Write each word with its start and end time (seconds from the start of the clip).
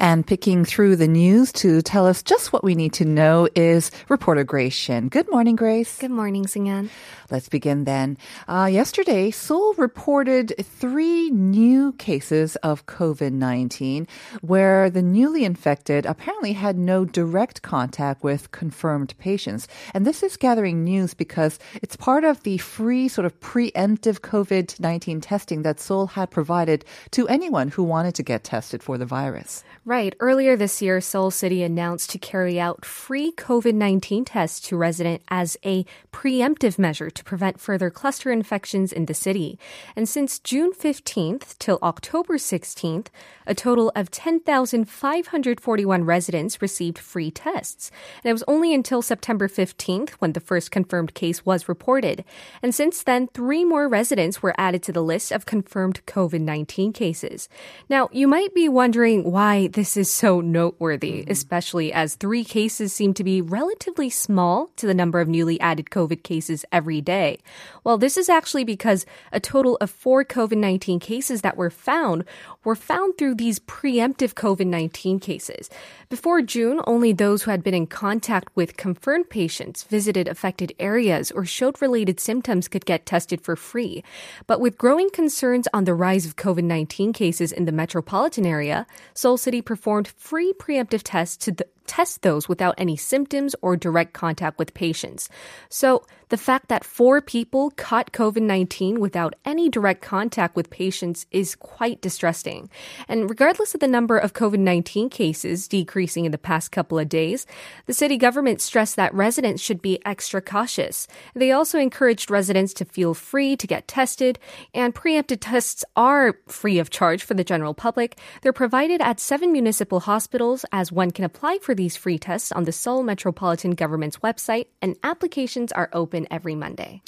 And 0.00 0.24
picking 0.24 0.64
through 0.64 0.94
the 0.94 1.08
news 1.08 1.50
to 1.54 1.82
tell 1.82 2.06
us 2.06 2.22
just 2.22 2.52
what 2.52 2.62
we 2.62 2.76
need 2.76 2.92
to 2.94 3.04
know 3.04 3.48
is 3.56 3.90
reporter 4.08 4.44
Grace 4.44 4.72
Shin. 4.74 5.08
Good 5.08 5.28
morning, 5.28 5.56
Grace. 5.56 5.98
Good 5.98 6.12
morning, 6.12 6.44
Singan. 6.44 6.88
Let's 7.32 7.48
begin 7.48 7.82
then. 7.82 8.16
Uh, 8.46 8.68
yesterday, 8.70 9.32
Seoul 9.32 9.74
reported 9.74 10.54
three 10.62 11.30
new 11.30 11.92
cases 11.94 12.54
of 12.56 12.86
COVID 12.86 13.32
19 13.32 14.06
where 14.40 14.88
the 14.88 15.02
newly 15.02 15.44
infected 15.44 16.06
apparently 16.06 16.52
had 16.52 16.78
no 16.78 17.04
direct 17.04 17.62
contact 17.62 18.22
with 18.22 18.52
confirmed 18.52 19.14
patients. 19.18 19.66
And 19.94 20.06
this 20.06 20.22
is 20.22 20.36
gathering 20.36 20.84
news 20.84 21.12
because 21.12 21.58
it's 21.82 21.96
part 21.96 22.22
of 22.22 22.44
the 22.44 22.58
free 22.58 23.08
sort 23.08 23.24
of 23.24 23.38
preemptive 23.40 24.20
COVID 24.20 24.78
19 24.78 25.20
testing 25.20 25.62
that 25.62 25.80
Seoul 25.80 26.06
had 26.06 26.30
provided 26.30 26.84
to 27.10 27.26
anyone 27.26 27.68
who 27.68 27.82
wanted 27.82 28.14
to 28.14 28.22
get 28.22 28.44
tested 28.44 28.80
for 28.80 28.96
the 28.96 29.04
virus. 29.04 29.64
Right. 29.88 30.14
Earlier 30.20 30.54
this 30.54 30.82
year, 30.82 31.00
Seoul 31.00 31.30
City 31.30 31.62
announced 31.62 32.10
to 32.10 32.18
carry 32.18 32.60
out 32.60 32.84
free 32.84 33.32
COVID 33.32 33.72
19 33.72 34.26
tests 34.26 34.60
to 34.68 34.76
residents 34.76 35.24
as 35.28 35.56
a 35.64 35.86
preemptive 36.12 36.78
measure 36.78 37.08
to 37.08 37.24
prevent 37.24 37.58
further 37.58 37.88
cluster 37.88 38.30
infections 38.30 38.92
in 38.92 39.06
the 39.06 39.14
city. 39.14 39.58
And 39.96 40.06
since 40.06 40.40
June 40.40 40.72
15th 40.74 41.56
till 41.58 41.78
October 41.82 42.36
16th, 42.36 43.06
a 43.46 43.54
total 43.54 43.90
of 43.96 44.10
10,541 44.10 46.04
residents 46.04 46.60
received 46.60 46.98
free 46.98 47.30
tests. 47.30 47.90
And 48.22 48.28
it 48.28 48.34
was 48.34 48.44
only 48.46 48.74
until 48.74 49.00
September 49.00 49.48
15th 49.48 50.10
when 50.18 50.34
the 50.34 50.40
first 50.40 50.70
confirmed 50.70 51.14
case 51.14 51.46
was 51.46 51.66
reported. 51.66 52.26
And 52.62 52.74
since 52.74 53.02
then, 53.02 53.28
three 53.28 53.64
more 53.64 53.88
residents 53.88 54.42
were 54.42 54.54
added 54.58 54.82
to 54.82 54.92
the 54.92 55.02
list 55.02 55.32
of 55.32 55.46
confirmed 55.46 56.04
COVID 56.04 56.42
19 56.42 56.92
cases. 56.92 57.48
Now, 57.88 58.10
you 58.12 58.28
might 58.28 58.52
be 58.52 58.68
wondering 58.68 59.32
why 59.32 59.68
this 59.78 59.96
is 59.96 60.12
so 60.12 60.40
noteworthy, 60.40 61.20
mm-hmm. 61.20 61.30
especially 61.30 61.92
as 61.92 62.16
three 62.16 62.42
cases 62.42 62.92
seem 62.92 63.14
to 63.14 63.22
be 63.22 63.40
relatively 63.40 64.10
small 64.10 64.70
to 64.74 64.88
the 64.88 64.94
number 64.94 65.20
of 65.20 65.28
newly 65.28 65.60
added 65.60 65.90
COVID 65.90 66.24
cases 66.24 66.64
every 66.72 67.00
day. 67.00 67.38
Well, 67.84 67.96
this 67.96 68.16
is 68.16 68.28
actually 68.28 68.64
because 68.64 69.06
a 69.30 69.38
total 69.38 69.76
of 69.80 69.90
four 69.90 70.24
COVID 70.24 70.58
19 70.58 70.98
cases 70.98 71.42
that 71.42 71.56
were 71.56 71.70
found 71.70 72.24
were 72.64 72.74
found 72.74 73.16
through 73.16 73.36
these 73.36 73.60
preemptive 73.60 74.34
COVID 74.34 74.66
19 74.66 75.20
cases. 75.20 75.70
Before 76.08 76.42
June, 76.42 76.80
only 76.86 77.12
those 77.12 77.42
who 77.42 77.50
had 77.50 77.62
been 77.62 77.74
in 77.74 77.86
contact 77.86 78.48
with 78.56 78.76
confirmed 78.76 79.30
patients, 79.30 79.84
visited 79.84 80.26
affected 80.26 80.74
areas, 80.78 81.30
or 81.30 81.44
showed 81.44 81.80
related 81.80 82.18
symptoms 82.18 82.66
could 82.66 82.84
get 82.84 83.06
tested 83.06 83.40
for 83.40 83.54
free. 83.54 84.02
But 84.46 84.60
with 84.60 84.76
growing 84.76 85.10
concerns 85.10 85.68
on 85.72 85.84
the 85.84 85.94
rise 85.94 86.26
of 86.26 86.36
COVID 86.36 86.64
19 86.64 87.12
cases 87.12 87.52
in 87.52 87.64
the 87.64 87.72
metropolitan 87.72 88.44
area, 88.44 88.86
Seoul 89.14 89.36
City 89.36 89.62
performed 89.68 90.08
free 90.08 90.54
preemptive 90.54 91.02
tests 91.04 91.36
to 91.36 91.52
th- 91.52 91.70
test 91.88 92.22
those 92.22 92.48
without 92.48 92.74
any 92.78 92.96
symptoms 92.96 93.56
or 93.62 93.76
direct 93.76 94.12
contact 94.12 94.58
with 94.58 94.74
patients. 94.74 95.28
So 95.68 96.04
the 96.28 96.36
fact 96.36 96.68
that 96.68 96.84
four 96.84 97.20
people 97.20 97.70
caught 97.70 98.12
COVID 98.12 98.42
19 98.42 99.00
without 99.00 99.34
any 99.44 99.68
direct 99.68 100.02
contact 100.02 100.56
with 100.56 100.68
patients 100.70 101.26
is 101.30 101.54
quite 101.54 102.00
distressing. 102.02 102.68
And 103.08 103.30
regardless 103.30 103.74
of 103.74 103.80
the 103.80 103.88
number 103.88 104.18
of 104.18 104.34
COVID 104.34 104.58
19 104.58 105.08
cases 105.08 105.68
decreasing 105.68 106.26
in 106.26 106.32
the 106.32 106.38
past 106.38 106.70
couple 106.70 106.98
of 106.98 107.08
days, 107.08 107.46
the 107.86 107.94
city 107.94 108.18
government 108.18 108.60
stressed 108.60 108.96
that 108.96 109.14
residents 109.14 109.62
should 109.62 109.80
be 109.80 110.04
extra 110.04 110.42
cautious. 110.42 111.08
They 111.34 111.50
also 111.50 111.78
encouraged 111.78 112.30
residents 112.30 112.74
to 112.74 112.84
feel 112.84 113.14
free 113.14 113.56
to 113.56 113.66
get 113.66 113.88
tested, 113.88 114.38
and 114.74 114.94
preemptive 114.94 115.38
tests 115.40 115.84
are 115.96 116.38
free 116.46 116.78
of 116.78 116.90
charge 116.90 117.22
for 117.22 117.34
the 117.34 117.44
general 117.44 117.74
public. 117.74 118.18
They're 118.42 118.52
provided 118.52 119.00
at 119.00 119.20
seven 119.20 119.50
municipal 119.52 120.00
hospitals 120.00 120.64
as 120.72 120.92
one 120.92 121.10
can 121.10 121.24
apply 121.24 121.58
for 121.62 121.74
these 121.78 121.96
free 121.96 122.18
tests 122.18 122.52
on 122.52 122.64
the 122.64 122.72
Seoul 122.72 123.02
Metropolitan 123.02 123.70
Government's 123.70 124.18
website, 124.18 124.66
and 124.82 124.96
applications 125.02 125.72
are 125.72 125.88
open 125.94 126.26
every 126.30 126.54
Monday. 126.54 127.00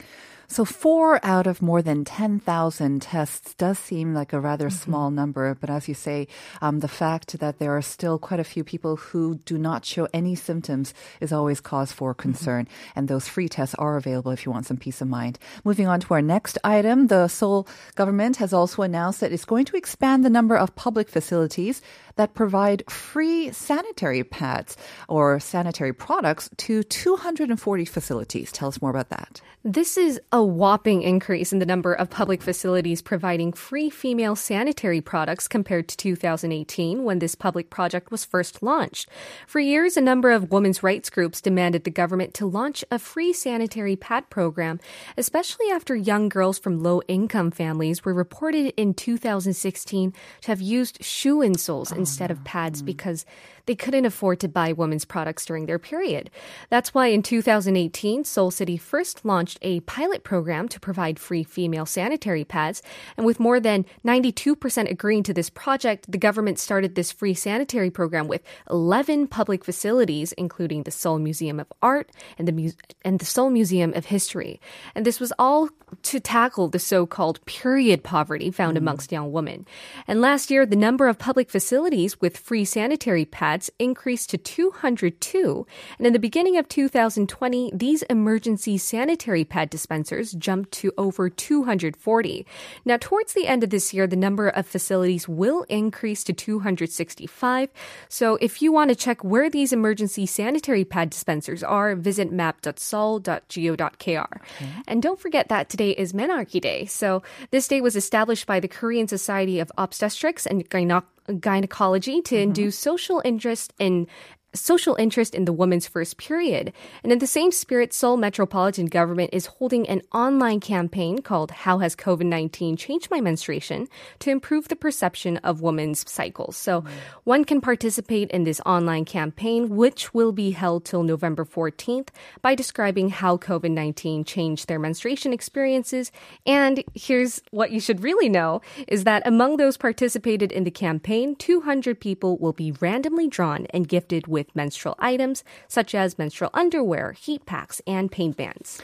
So, 0.50 0.64
four 0.64 1.24
out 1.24 1.46
of 1.46 1.62
more 1.62 1.80
than 1.80 2.04
10,000 2.04 3.00
tests 3.00 3.54
does 3.54 3.78
seem 3.78 4.14
like 4.14 4.32
a 4.32 4.40
rather 4.40 4.68
small 4.68 5.12
number. 5.12 5.54
But 5.54 5.70
as 5.70 5.86
you 5.86 5.94
say, 5.94 6.26
um, 6.60 6.80
the 6.80 6.88
fact 6.88 7.38
that 7.38 7.60
there 7.60 7.76
are 7.76 7.80
still 7.82 8.18
quite 8.18 8.40
a 8.40 8.44
few 8.44 8.64
people 8.64 8.96
who 8.96 9.36
do 9.44 9.56
not 9.56 9.84
show 9.84 10.08
any 10.12 10.34
symptoms 10.34 10.92
is 11.20 11.32
always 11.32 11.60
cause 11.60 11.92
for 11.92 12.14
concern. 12.14 12.66
And 12.96 13.06
those 13.06 13.28
free 13.28 13.48
tests 13.48 13.76
are 13.76 13.96
available 13.96 14.32
if 14.32 14.44
you 14.44 14.50
want 14.50 14.66
some 14.66 14.76
peace 14.76 15.00
of 15.00 15.06
mind. 15.06 15.38
Moving 15.62 15.86
on 15.86 16.00
to 16.00 16.14
our 16.14 16.22
next 16.22 16.58
item, 16.64 17.06
the 17.06 17.28
Seoul 17.28 17.68
government 17.94 18.38
has 18.38 18.52
also 18.52 18.82
announced 18.82 19.20
that 19.20 19.32
it's 19.32 19.44
going 19.44 19.66
to 19.66 19.76
expand 19.76 20.24
the 20.24 20.30
number 20.30 20.56
of 20.56 20.74
public 20.74 21.08
facilities 21.08 21.80
that 22.16 22.34
provide 22.34 22.82
free 22.90 23.52
sanitary 23.52 24.24
pads 24.24 24.76
or 25.08 25.38
sanitary 25.38 25.92
products 25.92 26.50
to 26.56 26.82
240 26.82 27.84
facilities. 27.84 28.50
Tell 28.50 28.66
us 28.66 28.82
more 28.82 28.90
about 28.90 29.10
that. 29.10 29.40
This 29.62 29.96
is 29.98 30.18
a 30.32 30.39
whopping 30.44 31.02
increase 31.02 31.52
in 31.52 31.58
the 31.58 31.66
number 31.66 31.92
of 31.92 32.10
public 32.10 32.42
facilities 32.42 33.02
providing 33.02 33.52
free 33.52 33.90
female 33.90 34.36
sanitary 34.36 35.00
products 35.00 35.48
compared 35.48 35.88
to 35.88 35.96
2018 35.96 37.04
when 37.04 37.18
this 37.18 37.34
public 37.34 37.70
project 37.70 38.10
was 38.10 38.24
first 38.24 38.62
launched. 38.62 39.08
For 39.46 39.60
years, 39.60 39.96
a 39.96 40.00
number 40.00 40.30
of 40.30 40.50
women's 40.50 40.82
rights 40.82 41.10
groups 41.10 41.40
demanded 41.40 41.84
the 41.84 41.90
government 41.90 42.34
to 42.34 42.46
launch 42.46 42.84
a 42.90 42.98
free 42.98 43.32
sanitary 43.32 43.96
pad 43.96 44.30
program, 44.30 44.80
especially 45.16 45.70
after 45.70 45.94
young 45.94 46.28
girls 46.28 46.58
from 46.58 46.82
low 46.82 47.02
income 47.08 47.50
families 47.50 48.04
were 48.04 48.14
reported 48.14 48.72
in 48.76 48.94
2016 48.94 50.12
to 50.42 50.48
have 50.48 50.60
used 50.60 51.04
shoe 51.04 51.38
insoles 51.38 51.94
instead 51.96 52.30
of 52.30 52.44
pads 52.44 52.82
mm. 52.82 52.86
because 52.86 53.24
they 53.70 53.76
couldn't 53.76 54.04
afford 54.04 54.40
to 54.40 54.48
buy 54.48 54.72
women's 54.72 55.04
products 55.04 55.46
during 55.46 55.66
their 55.66 55.78
period. 55.78 56.28
That's 56.70 56.92
why 56.92 57.06
in 57.06 57.22
2018, 57.22 58.24
Seoul 58.24 58.50
City 58.50 58.76
first 58.76 59.24
launched 59.24 59.60
a 59.62 59.78
pilot 59.82 60.24
program 60.24 60.66
to 60.70 60.80
provide 60.80 61.20
free 61.20 61.44
female 61.44 61.86
sanitary 61.86 62.44
pads. 62.44 62.82
And 63.16 63.24
with 63.24 63.38
more 63.38 63.60
than 63.60 63.86
92% 64.04 64.90
agreeing 64.90 65.22
to 65.22 65.32
this 65.32 65.50
project, 65.50 66.10
the 66.10 66.18
government 66.18 66.58
started 66.58 66.96
this 66.96 67.12
free 67.12 67.32
sanitary 67.32 67.92
program 67.92 68.26
with 68.26 68.42
11 68.68 69.28
public 69.28 69.64
facilities, 69.64 70.32
including 70.32 70.82
the 70.82 70.90
Seoul 70.90 71.20
Museum 71.20 71.60
of 71.60 71.72
Art 71.80 72.10
and 72.38 72.48
the, 72.48 72.52
Mu- 72.52 72.72
and 73.04 73.20
the 73.20 73.24
Seoul 73.24 73.50
Museum 73.50 73.92
of 73.94 74.06
History. 74.06 74.60
And 74.96 75.06
this 75.06 75.20
was 75.20 75.32
all 75.38 75.68
to 76.02 76.20
tackle 76.20 76.68
the 76.68 76.78
so-called 76.78 77.44
period 77.46 78.02
poverty 78.02 78.50
found 78.50 78.76
mm. 78.76 78.80
amongst 78.80 79.12
young 79.12 79.32
women. 79.32 79.66
And 80.06 80.20
last 80.20 80.50
year, 80.50 80.64
the 80.64 80.76
number 80.76 81.08
of 81.08 81.18
public 81.18 81.50
facilities 81.50 82.20
with 82.20 82.36
free 82.36 82.64
sanitary 82.64 83.24
pads 83.24 83.59
increased 83.78 84.30
to 84.30 84.38
202. 84.38 85.66
And 85.98 86.06
in 86.06 86.12
the 86.12 86.18
beginning 86.18 86.56
of 86.56 86.68
2020, 86.68 87.72
these 87.74 88.02
emergency 88.04 88.78
sanitary 88.78 89.44
pad 89.44 89.68
dispensers 89.68 90.32
jumped 90.32 90.72
to 90.72 90.92
over 90.96 91.28
240. 91.28 92.46
Now, 92.84 92.96
towards 92.98 93.34
the 93.34 93.46
end 93.46 93.64
of 93.64 93.70
this 93.70 93.92
year, 93.92 94.06
the 94.06 94.16
number 94.16 94.48
of 94.48 94.66
facilities 94.66 95.28
will 95.28 95.64
increase 95.68 96.24
to 96.24 96.32
265. 96.32 97.68
So 98.08 98.38
if 98.40 98.62
you 98.62 98.72
want 98.72 98.90
to 98.90 98.96
check 98.96 99.22
where 99.22 99.50
these 99.50 99.72
emergency 99.72 100.26
sanitary 100.26 100.84
pad 100.84 101.10
dispensers 101.10 101.62
are, 101.62 101.94
visit 101.96 102.32
map.seoul.go.kr. 102.32 104.40
And 104.86 105.02
don't 105.02 105.20
forget 105.20 105.48
that 105.48 105.68
today 105.68 105.90
is 105.90 106.12
Menarche 106.12 106.60
Day. 106.60 106.86
So 106.86 107.22
this 107.50 107.68
day 107.68 107.80
was 107.80 107.96
established 107.96 108.46
by 108.46 108.60
the 108.60 108.68
Korean 108.68 109.08
Society 109.08 109.60
of 109.60 109.72
Obstetrics 109.76 110.46
and 110.46 110.68
Gyno- 110.70 111.04
Gynecology 111.38 112.22
to 112.22 112.34
mm-hmm. 112.34 112.42
induce 112.42 112.78
social 112.78 113.22
interest 113.24 113.72
in 113.78 114.06
social 114.54 114.96
interest 114.96 115.34
in 115.34 115.44
the 115.44 115.52
woman's 115.52 115.86
first 115.86 116.16
period. 116.16 116.72
And 117.02 117.12
in 117.12 117.18
the 117.18 117.26
same 117.26 117.52
spirit, 117.52 117.92
Seoul 117.92 118.16
Metropolitan 118.16 118.86
Government 118.86 119.30
is 119.32 119.46
holding 119.46 119.88
an 119.88 120.02
online 120.12 120.60
campaign 120.60 121.22
called 121.22 121.50
How 121.50 121.78
Has 121.78 121.94
COVID 121.94 122.26
19 122.26 122.76
Changed 122.76 123.10
My 123.10 123.20
Menstruation 123.20 123.88
to 124.20 124.30
improve 124.30 124.68
the 124.68 124.76
perception 124.76 125.36
of 125.38 125.60
women's 125.60 126.08
cycles. 126.10 126.56
So 126.56 126.84
one 127.24 127.44
can 127.44 127.60
participate 127.60 128.30
in 128.30 128.44
this 128.44 128.60
online 128.66 129.04
campaign, 129.04 129.68
which 129.68 130.12
will 130.14 130.32
be 130.32 130.50
held 130.50 130.84
till 130.84 131.02
November 131.02 131.44
14th, 131.44 132.08
by 132.42 132.54
describing 132.54 133.10
how 133.10 133.36
COVID 133.36 133.70
19 133.70 134.24
changed 134.24 134.68
their 134.68 134.78
menstruation 134.78 135.32
experiences. 135.32 136.10
And 136.46 136.82
here's 136.94 137.40
what 137.50 137.70
you 137.70 137.80
should 137.80 138.02
really 138.02 138.28
know 138.28 138.62
is 138.88 139.04
that 139.04 139.22
among 139.26 139.56
those 139.56 139.76
participated 139.76 140.50
in 140.50 140.64
the 140.64 140.70
campaign, 140.70 141.36
200 141.36 142.00
people 142.00 142.36
will 142.38 142.52
be 142.52 142.72
randomly 142.72 143.28
drawn 143.28 143.66
and 143.70 143.86
gifted 143.86 144.26
with 144.26 144.39
menstrual 144.54 144.94
items 144.98 145.44
such 145.68 145.94
as 145.94 146.18
menstrual 146.18 146.50
underwear, 146.54 147.12
heat 147.12 147.44
packs, 147.46 147.80
and 147.86 148.10
paint 148.10 148.36
bands. 148.36 148.80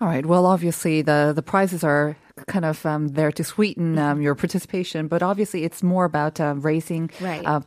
All 0.00 0.08
right. 0.08 0.24
Well, 0.24 0.46
obviously 0.46 1.02
the 1.02 1.32
the 1.34 1.42
prizes 1.42 1.84
are 1.84 2.16
kind 2.46 2.64
of 2.64 2.86
um, 2.86 3.08
there 3.08 3.30
to 3.32 3.44
sweeten 3.44 3.98
um, 3.98 4.22
your 4.22 4.34
participation, 4.34 5.08
but 5.08 5.22
obviously 5.22 5.64
it's 5.64 5.82
more 5.82 6.04
about 6.06 6.40
uh, 6.40 6.54
raising 6.56 7.10
Right. 7.20 7.44
uh, 7.44 7.60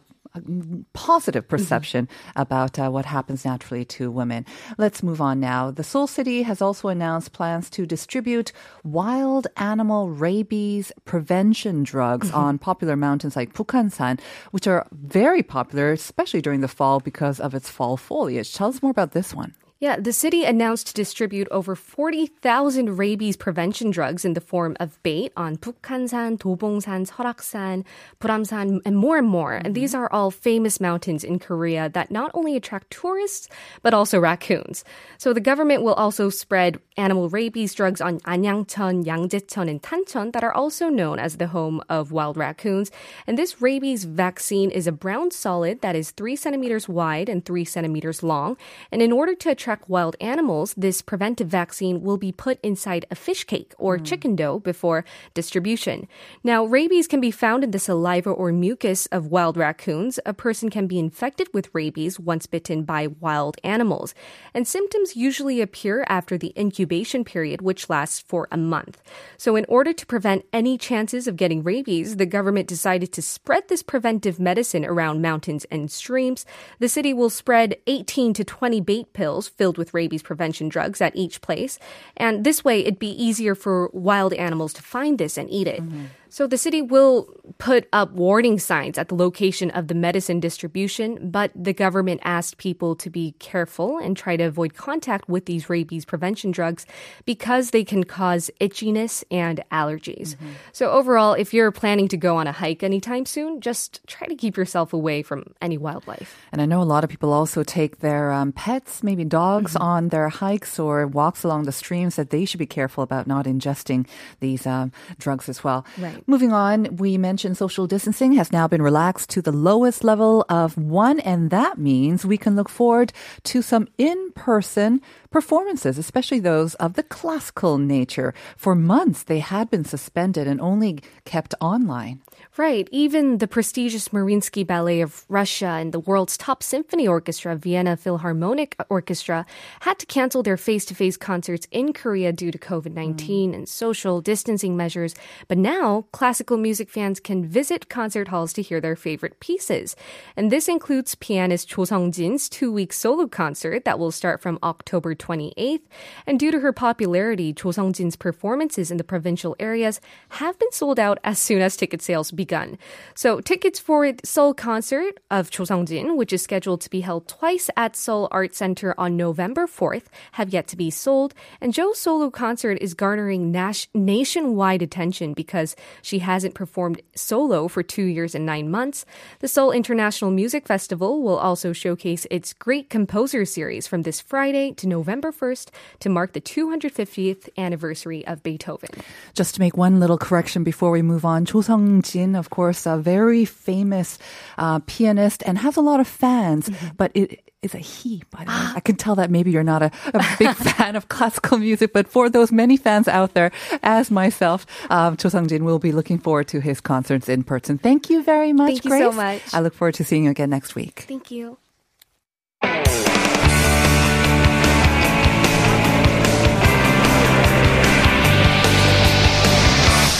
positive 0.93 1.47
perception 1.47 2.07
about 2.35 2.79
uh, 2.79 2.89
what 2.89 3.05
happens 3.05 3.45
naturally 3.45 3.85
to 3.85 4.09
women. 4.09 4.45
Let's 4.77 5.03
move 5.03 5.21
on 5.21 5.39
now. 5.39 5.71
The 5.71 5.83
Seoul 5.83 6.07
City 6.07 6.43
has 6.43 6.61
also 6.61 6.87
announced 6.87 7.33
plans 7.33 7.69
to 7.71 7.85
distribute 7.85 8.51
wild 8.83 9.47
animal 9.57 10.09
rabies 10.09 10.91
prevention 11.05 11.83
drugs 11.83 12.31
on 12.31 12.57
popular 12.57 12.95
mountains 12.95 13.35
like 13.35 13.53
Bukhansan, 13.53 14.19
which 14.51 14.67
are 14.67 14.87
very 14.91 15.43
popular, 15.43 15.91
especially 15.91 16.41
during 16.41 16.61
the 16.61 16.67
fall 16.67 16.99
because 16.99 17.39
of 17.39 17.53
its 17.53 17.69
fall 17.69 17.97
foliage. 17.97 18.53
Tell 18.53 18.69
us 18.69 18.81
more 18.81 18.91
about 18.91 19.11
this 19.11 19.33
one. 19.33 19.53
Yeah, 19.83 19.97
the 19.97 20.13
city 20.13 20.45
announced 20.45 20.87
to 20.87 20.93
distribute 20.93 21.49
over 21.51 21.75
40,000 21.75 22.97
rabies 22.97 23.35
prevention 23.35 23.91
drugs 23.91 24.23
in 24.23 24.33
the 24.33 24.39
form 24.39 24.77
of 24.79 24.97
bait 25.03 25.33
on 25.35 25.57
Bukhansan, 25.57 26.37
Dobongsan, 26.37 27.05
Seoraksan, 27.05 27.83
Buramsan, 28.21 28.79
and 28.85 28.95
more 28.95 29.17
and 29.17 29.27
more. 29.27 29.55
And 29.55 29.75
these 29.75 29.93
are 29.93 30.09
all 30.09 30.31
famous 30.31 30.79
mountains 30.79 31.25
in 31.25 31.37
Korea 31.37 31.89
that 31.89 32.11
not 32.11 32.31
only 32.33 32.55
attract 32.55 32.91
tourists, 32.91 33.49
but 33.81 33.93
also 33.93 34.21
raccoons. 34.21 34.85
So 35.17 35.33
the 35.33 35.41
government 35.41 35.83
will 35.83 35.95
also 35.95 36.29
spread 36.29 36.79
animal 36.95 37.27
rabies 37.27 37.73
drugs 37.73 37.99
on 37.99 38.21
Anyangcheon, 38.21 39.03
Yangjaecheon, 39.03 39.69
and 39.69 39.81
Tancheon 39.81 40.31
that 40.31 40.45
are 40.45 40.53
also 40.53 40.87
known 40.87 41.19
as 41.19 41.35
the 41.35 41.47
home 41.47 41.81
of 41.89 42.13
wild 42.13 42.37
raccoons. 42.37 42.89
And 43.27 43.37
this 43.37 43.61
rabies 43.61 44.05
vaccine 44.05 44.71
is 44.71 44.87
a 44.87 44.93
brown 44.93 45.31
solid 45.31 45.81
that 45.81 45.97
is 45.97 46.11
three 46.11 46.37
centimeters 46.37 46.87
wide 46.87 47.27
and 47.27 47.43
three 47.43 47.65
centimeters 47.65 48.23
long. 48.23 48.55
And 48.89 49.01
in 49.01 49.11
order 49.11 49.35
to 49.35 49.49
attract 49.49 49.72
wild 49.87 50.15
animals, 50.21 50.73
this 50.75 51.01
preventive 51.01 51.47
vaccine 51.47 52.01
will 52.01 52.17
be 52.17 52.31
put 52.31 52.59
inside 52.61 53.05
a 53.09 53.15
fish 53.15 53.43
cake 53.43 53.73
or 53.77 53.97
hmm. 53.97 54.03
chicken 54.03 54.35
dough 54.35 54.59
before 54.59 55.05
distribution. 55.33 56.07
Now, 56.43 56.65
rabies 56.65 57.07
can 57.07 57.21
be 57.21 57.31
found 57.31 57.63
in 57.63 57.71
the 57.71 57.79
saliva 57.79 58.29
or 58.29 58.51
mucus 58.51 59.05
of 59.07 59.27
wild 59.27 59.57
raccoons. 59.57 60.19
A 60.25 60.33
person 60.33 60.69
can 60.69 60.87
be 60.87 60.99
infected 60.99 61.47
with 61.53 61.69
rabies 61.73 62.19
once 62.19 62.45
bitten 62.45 62.83
by 62.83 63.07
wild 63.07 63.57
animals. 63.63 64.13
And 64.53 64.67
symptoms 64.67 65.15
usually 65.15 65.61
appear 65.61 66.05
after 66.07 66.37
the 66.37 66.53
incubation 66.57 67.23
period, 67.23 67.61
which 67.61 67.89
lasts 67.89 68.19
for 68.19 68.47
a 68.51 68.57
month. 68.57 69.01
So, 69.37 69.55
in 69.55 69.65
order 69.67 69.93
to 69.93 70.05
prevent 70.05 70.45
any 70.51 70.77
chances 70.77 71.27
of 71.27 71.37
getting 71.37 71.63
rabies, 71.63 72.17
the 72.17 72.25
government 72.25 72.67
decided 72.67 73.11
to 73.13 73.21
spread 73.21 73.67
this 73.67 73.83
preventive 73.83 74.39
medicine 74.39 74.85
around 74.85 75.21
mountains 75.21 75.65
and 75.71 75.91
streams. 75.91 76.45
The 76.79 76.89
city 76.89 77.13
will 77.13 77.29
spread 77.29 77.77
18 77.87 78.33
to 78.33 78.43
20 78.43 78.81
bait 78.81 79.13
pills 79.13 79.49
filled 79.57 79.77
with 79.77 79.93
rabies 79.93 80.23
prevention 80.23 80.69
drugs 80.69 81.01
at 81.01 81.15
each 81.15 81.41
place. 81.41 81.79
And 82.17 82.43
this 82.43 82.63
way, 82.63 82.81
it'd 82.81 82.99
be 82.99 83.11
easier 83.11 83.55
for 83.55 83.89
wild 83.93 84.33
animals 84.33 84.73
to 84.73 84.81
find 84.81 85.17
this 85.17 85.37
and 85.37 85.49
eat 85.49 85.67
it. 85.67 85.81
Mm-hmm. 85.81 86.05
So 86.33 86.47
the 86.47 86.57
city 86.57 86.81
will 86.81 87.29
put 87.59 87.87
up 87.93 88.13
warning 88.13 88.57
signs 88.57 88.97
at 88.97 89.09
the 89.09 89.13
location 89.13 89.69
of 89.69 89.87
the 89.87 89.93
medicine 89.93 90.39
distribution, 90.39 91.29
but 91.29 91.51
the 91.53 91.73
government 91.73 92.21
asked 92.23 92.57
people 92.57 92.95
to 92.95 93.11
be 93.11 93.35
careful 93.37 93.99
and 93.99 94.17
try 94.17 94.35
to 94.37 94.45
avoid 94.45 94.73
contact 94.73 95.29
with 95.29 95.45
these 95.45 95.69
rabies 95.69 96.05
prevention 96.05 96.49
drugs 96.49 96.87
because 97.25 97.69
they 97.69 97.83
can 97.83 98.03
cause 98.03 98.49
itchiness 98.59 99.23
and 99.29 99.63
allergies. 99.71 100.35
So 100.71 100.89
overall, 100.89 101.33
if 101.33 101.53
you're 101.53 101.69
planning 101.71 102.07
to 102.07 102.17
go 102.17 102.37
on 102.37 102.47
a 102.47 102.51
hike 102.51 102.81
anytime 102.81 103.27
soon, 103.27 103.61
just 103.61 104.01
try 104.07 104.25
to 104.25 104.33
keep 104.33 104.57
yourself 104.57 104.91
away 104.91 105.21
from 105.21 105.53
any 105.61 105.77
wildlife. 105.77 106.35
And 106.51 106.63
I 106.63 106.65
know 106.65 106.81
a 106.81 106.83
lot 106.83 107.03
of 107.03 107.11
people 107.11 107.31
also 107.31 107.61
take 107.61 107.99
their 107.99 108.31
um, 108.31 108.53
pets, 108.53 109.03
maybe 109.03 109.23
dogs, 109.23 109.75
on 109.75 110.09
their 110.09 110.29
hikes 110.29 110.79
or 110.79 111.05
walks 111.05 111.43
along 111.43 111.65
the 111.65 111.71
streams 111.71 112.15
that 112.15 112.31
they 112.31 112.45
should 112.45 112.57
be 112.57 112.65
careful 112.65 113.03
about 113.03 113.27
not 113.27 113.45
ingesting 113.45 114.07
these 114.39 114.65
um, 114.65 114.91
drugs 115.19 115.47
as 115.47 115.63
well. 115.63 115.85
Right. 115.99 116.22
Moving 116.25 116.53
on, 116.53 116.95
we 116.95 117.17
mentioned 117.17 117.57
social 117.57 117.85
distancing 117.85 118.31
has 118.33 118.49
now 118.49 118.65
been 118.65 118.81
relaxed 118.81 119.29
to 119.31 119.41
the 119.41 119.51
lowest 119.51 120.05
level 120.05 120.45
of 120.47 120.77
one, 120.77 121.19
and 121.19 121.49
that 121.49 121.77
means 121.77 122.25
we 122.25 122.37
can 122.37 122.55
look 122.55 122.69
forward 122.69 123.11
to 123.43 123.61
some 123.61 123.89
in 123.97 124.31
person 124.31 125.01
performances, 125.31 125.97
especially 125.97 126.39
those 126.39 126.75
of 126.75 126.93
the 126.93 127.03
classical 127.03 127.77
nature. 127.77 128.33
For 128.55 128.73
months, 128.73 129.23
they 129.23 129.39
had 129.39 129.69
been 129.69 129.83
suspended 129.83 130.47
and 130.47 130.61
only 130.61 130.99
kept 131.25 131.55
online. 131.59 132.21
Right. 132.55 132.87
Even 132.91 133.39
the 133.39 133.47
prestigious 133.47 134.09
Mariinsky 134.09 134.65
Ballet 134.65 135.01
of 135.01 135.25
Russia 135.27 135.65
and 135.65 135.91
the 135.91 135.99
world's 135.99 136.37
top 136.37 136.61
symphony 136.61 137.07
orchestra, 137.07 137.55
Vienna 137.55 137.97
Philharmonic 137.97 138.75
Orchestra, 138.89 139.47
had 139.79 139.97
to 139.97 140.05
cancel 140.05 140.43
their 140.43 140.55
face 140.55 140.85
to 140.85 140.93
face 140.93 141.17
concerts 141.17 141.67
in 141.71 141.93
Korea 141.93 142.31
due 142.31 142.51
to 142.51 142.59
COVID 142.59 142.93
19 142.93 143.51
mm. 143.51 143.55
and 143.55 143.67
social 143.67 144.21
distancing 144.21 144.77
measures. 144.77 145.15
But 145.47 145.57
now, 145.57 146.05
classical 146.11 146.57
music 146.57 146.91
fans 146.91 147.19
can 147.19 147.43
visit 147.43 147.89
concert 147.89 148.27
halls 148.27 148.53
to 148.53 148.61
hear 148.61 148.79
their 148.79 148.95
favorite 148.95 149.39
pieces. 149.39 149.95
And 150.37 150.51
this 150.51 150.67
includes 150.67 151.15
pianist 151.15 151.69
Cho 151.69 151.85
Sung 151.85 152.11
Jin's 152.11 152.47
two 152.47 152.71
week 152.71 152.93
solo 152.93 153.25
concert 153.25 153.83
that 153.85 153.97
will 153.97 154.11
start 154.11 154.43
from 154.43 154.59
October 154.61 155.15
28th. 155.15 155.81
And 156.27 156.39
due 156.39 156.51
to 156.51 156.59
her 156.59 156.71
popularity, 156.71 157.51
Cho 157.51 157.71
Sung 157.71 157.93
Jin's 157.93 158.15
performances 158.15 158.91
in 158.91 158.97
the 158.97 159.03
provincial 159.03 159.55
areas 159.59 159.99
have 160.29 160.59
been 160.59 160.71
sold 160.71 160.99
out 160.99 161.17
as 161.23 161.39
soon 161.39 161.63
as 161.63 161.75
ticket 161.75 162.03
sales 162.03 162.29
begun. 162.43 162.77
So 163.15 163.39
tickets 163.39 163.79
for 163.79 164.11
the 164.11 164.27
Seoul 164.27 164.53
concert 164.53 165.13
of 165.31 165.49
Cho 165.49 165.63
Sung-jin, 165.63 166.17
which 166.17 166.33
is 166.33 166.41
scheduled 166.41 166.81
to 166.81 166.89
be 166.89 166.99
held 166.99 167.23
twice 167.29 167.69
at 167.77 167.95
Seoul 167.95 168.27
Art 168.31 168.53
Center 168.53 168.93
on 168.97 169.15
November 169.15 169.65
4th, 169.65 170.07
have 170.33 170.49
yet 170.51 170.67
to 170.67 170.75
be 170.75 170.89
sold. 170.89 171.33
And 171.61 171.73
Jo's 171.73 171.99
solo 171.99 172.29
concert 172.29 172.77
is 172.81 172.93
garnering 172.93 173.51
nas- 173.51 173.87
nationwide 173.93 174.81
attention 174.81 175.33
because 175.33 175.75
she 176.01 176.19
hasn't 176.19 176.53
performed 176.53 177.01
solo 177.15 177.69
for 177.69 177.81
two 177.81 178.03
years 178.17 178.35
and 178.35 178.45
nine 178.45 178.69
months. 178.69 179.05
The 179.39 179.47
Seoul 179.47 179.71
International 179.71 180.31
Music 180.31 180.67
Festival 180.67 181.21
will 181.23 181.37
also 181.37 181.71
showcase 181.71 182.27
its 182.29 182.51
Great 182.51 182.89
Composer 182.89 183.45
series 183.45 183.87
from 183.87 184.01
this 184.01 184.19
Friday 184.19 184.73
to 184.73 184.87
November 184.87 185.31
1st 185.31 185.69
to 186.01 186.09
mark 186.09 186.33
the 186.33 186.41
250th 186.41 187.47
anniversary 187.57 188.27
of 188.27 188.43
Beethoven. 188.43 188.89
Just 189.33 189.55
to 189.55 189.61
make 189.61 189.77
one 189.77 190.01
little 190.01 190.17
correction 190.17 190.63
before 190.65 190.91
we 190.91 191.01
move 191.01 191.23
on, 191.23 191.45
Cho 191.45 191.61
Sung-jin, 191.61 192.32
of 192.35 192.49
course, 192.49 192.85
a 192.85 192.97
very 192.97 193.45
famous 193.45 194.17
uh, 194.57 194.79
pianist 194.85 195.43
and 195.45 195.57
has 195.57 195.77
a 195.77 195.81
lot 195.81 195.99
of 195.99 196.07
fans, 196.07 196.69
but 196.97 197.11
it 197.13 197.41
is 197.61 197.73
a 197.73 197.79
he, 197.79 198.23
by 198.29 198.43
the 198.43 198.51
way. 198.51 198.71
I 198.75 198.79
can 198.81 198.95
tell 198.95 199.15
that 199.15 199.31
maybe 199.31 199.51
you're 199.51 199.63
not 199.63 199.81
a, 199.81 199.91
a 200.13 200.25
big 200.37 200.55
fan 200.77 200.95
of 200.95 201.07
classical 201.09 201.57
music, 201.57 201.93
but 201.93 202.07
for 202.07 202.29
those 202.29 202.51
many 202.51 202.77
fans 202.77 203.07
out 203.07 203.33
there, 203.33 203.51
as 203.81 204.11
myself, 204.11 204.65
um, 204.89 205.17
Cho 205.17 205.29
Sung-jin 205.29 205.63
will 205.63 205.79
be 205.79 205.91
looking 205.91 206.19
forward 206.19 206.47
to 206.49 206.59
his 206.59 206.81
concerts 206.81 207.29
in 207.29 207.43
person. 207.43 207.77
Thank 207.77 208.09
you 208.09 208.23
very 208.23 208.53
much, 208.53 208.81
Thank 208.81 208.85
you 208.85 208.91
so 208.91 209.11
much. 209.11 209.41
I 209.53 209.61
look 209.61 209.73
forward 209.73 209.95
to 209.95 210.03
seeing 210.03 210.25
you 210.25 210.31
again 210.31 210.49
next 210.49 210.75
week. 210.75 211.05
Thank 211.07 211.31
you. 211.31 211.57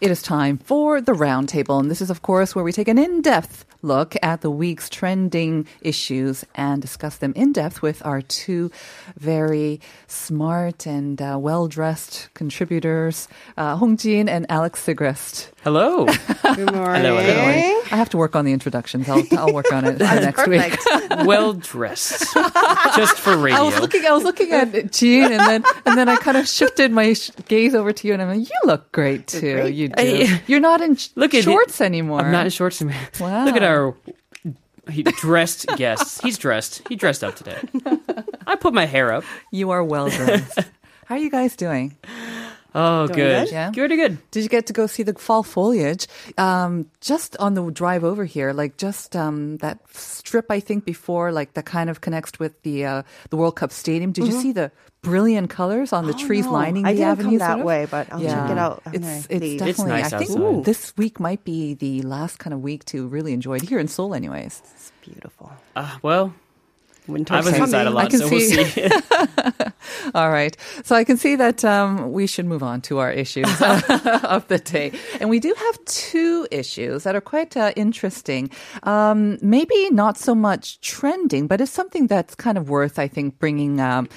It 0.00 0.10
is 0.10 0.22
time 0.22 0.58
for 0.58 1.00
the 1.00 1.12
roundtable. 1.12 1.80
And 1.80 1.90
this 1.90 2.00
is, 2.00 2.10
of 2.10 2.22
course, 2.22 2.54
where 2.54 2.64
we 2.64 2.72
take 2.72 2.88
an 2.88 2.98
in 2.98 3.22
depth 3.22 3.64
look 3.84 4.16
at 4.22 4.40
the 4.40 4.50
week's 4.50 4.88
trending 4.88 5.66
issues 5.82 6.44
and 6.54 6.80
discuss 6.80 7.16
them 7.18 7.32
in 7.36 7.52
depth 7.52 7.82
with 7.82 8.04
our 8.04 8.22
two 8.22 8.70
very 9.18 9.80
smart 10.08 10.86
and 10.86 11.20
uh, 11.20 11.36
well 11.38 11.68
dressed 11.68 12.28
contributors, 12.34 13.28
uh, 13.56 13.76
Hong 13.76 13.96
Jin 13.96 14.28
and 14.28 14.46
Alex 14.48 14.84
Sigrist. 14.84 15.50
Hello. 15.62 16.06
Good 16.54 16.72
morning. 16.74 17.02
Hello, 17.02 17.16
hello. 17.20 17.82
I 17.90 17.96
have 17.96 18.10
to 18.10 18.16
work 18.18 18.36
on 18.36 18.44
the 18.44 18.52
introductions. 18.52 19.08
I'll, 19.08 19.22
I'll 19.38 19.52
work 19.54 19.72
on 19.72 19.84
it 19.84 19.98
for 19.98 20.04
next 20.04 20.46
week. 20.46 20.78
well 21.26 21.52
dressed, 21.54 22.34
just 22.96 23.16
for 23.18 23.36
radio. 23.36 23.60
I 23.60 23.62
was 23.62 23.78
looking. 23.80 24.04
I 24.04 24.12
was 24.12 24.24
looking 24.24 24.52
at 24.52 24.92
Jean, 24.92 25.24
and 25.24 25.40
then 25.40 25.64
and 25.86 25.96
then 25.98 26.08
I 26.08 26.16
kind 26.16 26.36
of 26.36 26.46
shifted 26.48 26.90
my 26.92 27.14
sh- 27.14 27.30
gaze 27.48 27.74
over 27.74 27.92
to 27.92 28.06
you, 28.08 28.12
and 28.12 28.22
I'm 28.22 28.28
like, 28.28 28.48
"You 28.48 28.56
look 28.64 28.90
great 28.92 29.26
too. 29.26 29.40
great. 29.54 29.74
You 29.74 29.88
do. 29.88 29.94
I- 29.96 30.42
You're 30.46 30.60
not 30.60 30.80
in 30.80 30.96
sh- 30.96 31.08
Look 31.14 31.32
at 31.34 31.44
shorts 31.44 31.80
anymore. 31.80 32.20
I'm 32.20 32.32
not 32.32 32.44
in 32.46 32.50
shorts. 32.50 32.82
anymore. 32.82 33.00
Wow. 33.20 33.44
Look 33.46 33.56
at 33.56 33.62
our 33.62 33.73
he 34.90 35.02
dressed 35.02 35.66
guest. 35.76 36.22
He's 36.22 36.38
dressed. 36.38 36.86
He 36.88 36.96
dressed 36.96 37.24
up 37.24 37.36
today. 37.36 37.58
I 38.46 38.56
put 38.56 38.74
my 38.74 38.86
hair 38.86 39.12
up. 39.12 39.24
You 39.50 39.70
are 39.70 39.82
well 39.82 40.08
dressed. 40.08 40.58
How 41.06 41.16
are 41.16 41.18
you 41.18 41.30
guys 41.30 41.56
doing? 41.56 41.96
Oh, 42.74 43.06
Doing 43.06 43.16
good. 43.16 43.44
good? 43.46 43.52
Yeah. 43.52 43.70
Good, 43.70 43.88
good. 43.90 44.18
Did 44.32 44.42
you 44.42 44.48
get 44.48 44.66
to 44.66 44.72
go 44.72 44.86
see 44.86 45.04
the 45.04 45.14
fall 45.14 45.42
foliage? 45.44 46.06
Um, 46.36 46.90
just 47.00 47.36
on 47.36 47.54
the 47.54 47.70
drive 47.70 48.02
over 48.02 48.24
here, 48.24 48.52
like 48.52 48.76
just 48.76 49.14
um, 49.14 49.58
that 49.58 49.78
strip, 49.92 50.46
I 50.50 50.58
think 50.60 50.84
before, 50.84 51.30
like 51.30 51.54
that 51.54 51.66
kind 51.66 51.88
of 51.88 52.00
connects 52.00 52.38
with 52.40 52.60
the 52.62 52.84
uh, 52.84 53.02
the 53.30 53.36
World 53.36 53.54
Cup 53.56 53.70
Stadium. 53.70 54.10
Did 54.12 54.26
you 54.26 54.32
see 54.40 54.50
the 54.52 54.72
brilliant 55.02 55.50
colors 55.50 55.92
on 55.92 56.06
the 56.06 56.14
Oh, 56.14 56.26
trees 56.26 56.46
no. 56.46 56.52
lining 56.52 56.84
I 56.86 56.92
the 56.92 56.96
didn't 56.98 57.10
avenue? 57.10 57.28
come 57.30 57.38
that 57.38 57.48
sort 57.48 57.60
of? 57.60 57.66
way, 57.66 57.86
but 57.90 58.12
I'll 58.12 58.20
check 58.20 58.50
it 58.50 58.58
out 58.58 58.82
It's 58.86 59.06
it's 59.06 59.28
leave. 59.30 59.62
It's 59.62 59.78
definitely. 59.78 59.92
nice 60.02 60.12
I 60.12 60.18
think 60.18 60.30
outside. 60.30 60.64
this 60.64 60.96
week 60.96 61.20
might 61.20 61.44
be 61.44 61.74
the 61.74 62.02
last 62.02 62.38
kind 62.38 62.54
of 62.54 62.60
week 62.60 62.84
to 62.86 63.06
really 63.06 63.32
enjoy 63.34 63.56
it 63.56 63.62
here 63.68 63.78
in 63.78 63.86
Seoul, 63.86 64.14
anyways. 64.14 64.62
It's 64.74 64.92
beautiful. 65.02 65.52
Uh, 65.76 65.98
well, 66.02 66.34
Winter 67.06 67.34
I 67.34 67.40
was 67.40 67.48
inside 67.48 67.86
a 67.86 67.90
lot, 67.90 68.06
I 68.06 68.08
can 68.08 68.20
so 68.20 68.28
we'll 68.30 68.40
see. 68.40 68.64
see. 68.64 68.88
All 70.14 70.30
right. 70.30 70.56
So 70.84 70.96
I 70.96 71.04
can 71.04 71.16
see 71.16 71.36
that 71.36 71.64
um, 71.64 72.12
we 72.12 72.26
should 72.26 72.46
move 72.46 72.62
on 72.62 72.80
to 72.82 72.98
our 72.98 73.12
issues 73.12 73.46
of 73.60 74.46
the 74.48 74.60
day. 74.64 74.92
And 75.20 75.28
we 75.28 75.40
do 75.40 75.54
have 75.56 75.84
two 75.84 76.46
issues 76.50 77.04
that 77.04 77.14
are 77.14 77.20
quite 77.20 77.56
uh, 77.56 77.72
interesting. 77.76 78.50
Um, 78.84 79.38
maybe 79.42 79.90
not 79.90 80.16
so 80.16 80.34
much 80.34 80.80
trending, 80.80 81.46
but 81.46 81.60
it's 81.60 81.72
something 81.72 82.06
that's 82.06 82.34
kind 82.34 82.56
of 82.58 82.68
worth, 82.68 82.98
I 82.98 83.08
think, 83.08 83.38
bringing. 83.38 83.80
Um, 83.80 84.08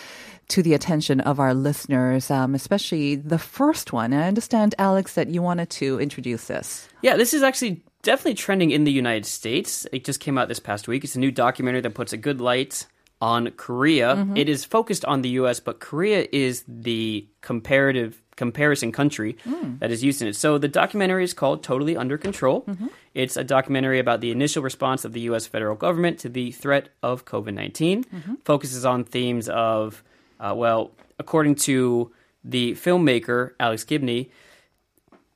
to 0.49 0.63
the 0.63 0.73
attention 0.73 1.19
of 1.19 1.41
our 1.41 1.53
listeners, 1.53 2.31
um, 2.31 2.55
especially 2.55 3.15
the 3.15 3.37
first 3.37 3.91
one. 3.91 4.13
And 4.13 4.23
I 4.23 4.29
understand, 4.29 4.75
Alex, 4.79 5.15
that 5.15 5.27
you 5.27 5.41
wanted 5.41 5.69
to 5.71 5.99
introduce 5.99 6.45
this. 6.47 6.87
yeah, 7.01 7.17
this 7.17 7.33
is 7.33 7.43
actually 7.43 7.83
definitely 8.07 8.35
trending 8.35 8.71
in 8.71 8.85
the 8.85 8.91
United 8.91 9.25
States. 9.25 9.85
It 9.91 10.05
just 10.05 10.21
came 10.21 10.37
out 10.37 10.47
this 10.47 10.59
past 10.61 10.87
week. 10.87 11.03
It's 11.03 11.15
a 11.15 11.19
new 11.19 11.29
documentary 11.31 11.81
that 11.81 11.93
puts 11.93 12.13
a 12.13 12.17
good 12.17 12.39
light 12.39 12.87
on 13.19 13.51
Korea. 13.57 14.15
Mm-hmm. 14.15 14.37
It 14.37 14.47
is 14.47 14.63
focused 14.63 15.03
on 15.03 15.23
the 15.23 15.31
US, 15.41 15.59
but 15.59 15.81
Korea 15.81 16.25
is 16.31 16.63
the 16.67 17.27
comparative 17.41 18.21
comparison 18.37 18.91
country 18.93 19.35
Mm. 19.45 19.79
that 19.79 19.91
is 19.91 20.03
used 20.03 20.21
in 20.21 20.27
it. 20.29 20.35
So 20.37 20.57
the 20.57 20.67
documentary 20.69 21.23
is 21.25 21.33
called 21.33 21.63
Totally 21.63 21.97
Under 21.97 22.17
Control. 22.17 22.61
Mm-hmm. 22.61 22.87
It's 23.13 23.35
a 23.35 23.43
documentary 23.43 23.99
about 23.99 24.21
the 24.21 24.31
initial 24.31 24.61
response 24.63 25.03
of 25.03 25.11
the 25.11 25.21
US 25.31 25.45
federal 25.47 25.75
government 25.75 26.19
to 26.19 26.29
the 26.29 26.51
threat 26.51 26.85
of 27.03 27.25
COVID-19. 27.25 28.05
Mm-hmm. 28.05 28.35
Focuses 28.45 28.85
on 28.85 29.03
themes 29.03 29.49
of 29.49 30.01
uh, 30.39 30.53
well, 30.55 30.91
according 31.19 31.55
to 31.67 32.11
the 32.43 32.73
filmmaker 32.73 33.51
Alex 33.59 33.83
Gibney, 33.83 34.29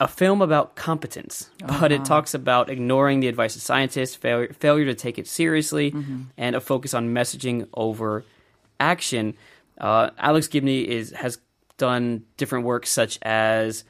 a 0.02 0.08
film 0.08 0.42
about 0.42 0.76
competence, 0.76 1.50
but 1.80 1.92
it 1.92 2.04
talks 2.04 2.34
about 2.34 2.70
ignoring 2.72 3.20
the 3.20 3.28
advice 3.28 3.56
of 3.56 3.62
scientists, 3.62 4.16
fail- 4.16 4.48
failure 4.60 4.86
to 4.86 4.96
take 4.96 5.20
it 5.20 5.28
seriously, 5.28 5.94
and 6.38 6.56
a 6.56 6.60
focus 6.60 6.94
on 6.96 7.14
messaging 7.14 7.68
over 7.76 8.26
action. 8.80 9.36
Uh, 9.80 10.10
Alex 10.18 10.48
Gibney 10.48 10.82
is 10.88 11.12
has 11.12 11.38
done 11.78 12.24
different 12.38 12.66
works 12.66 12.90
such 12.90 13.20
as 13.22 13.84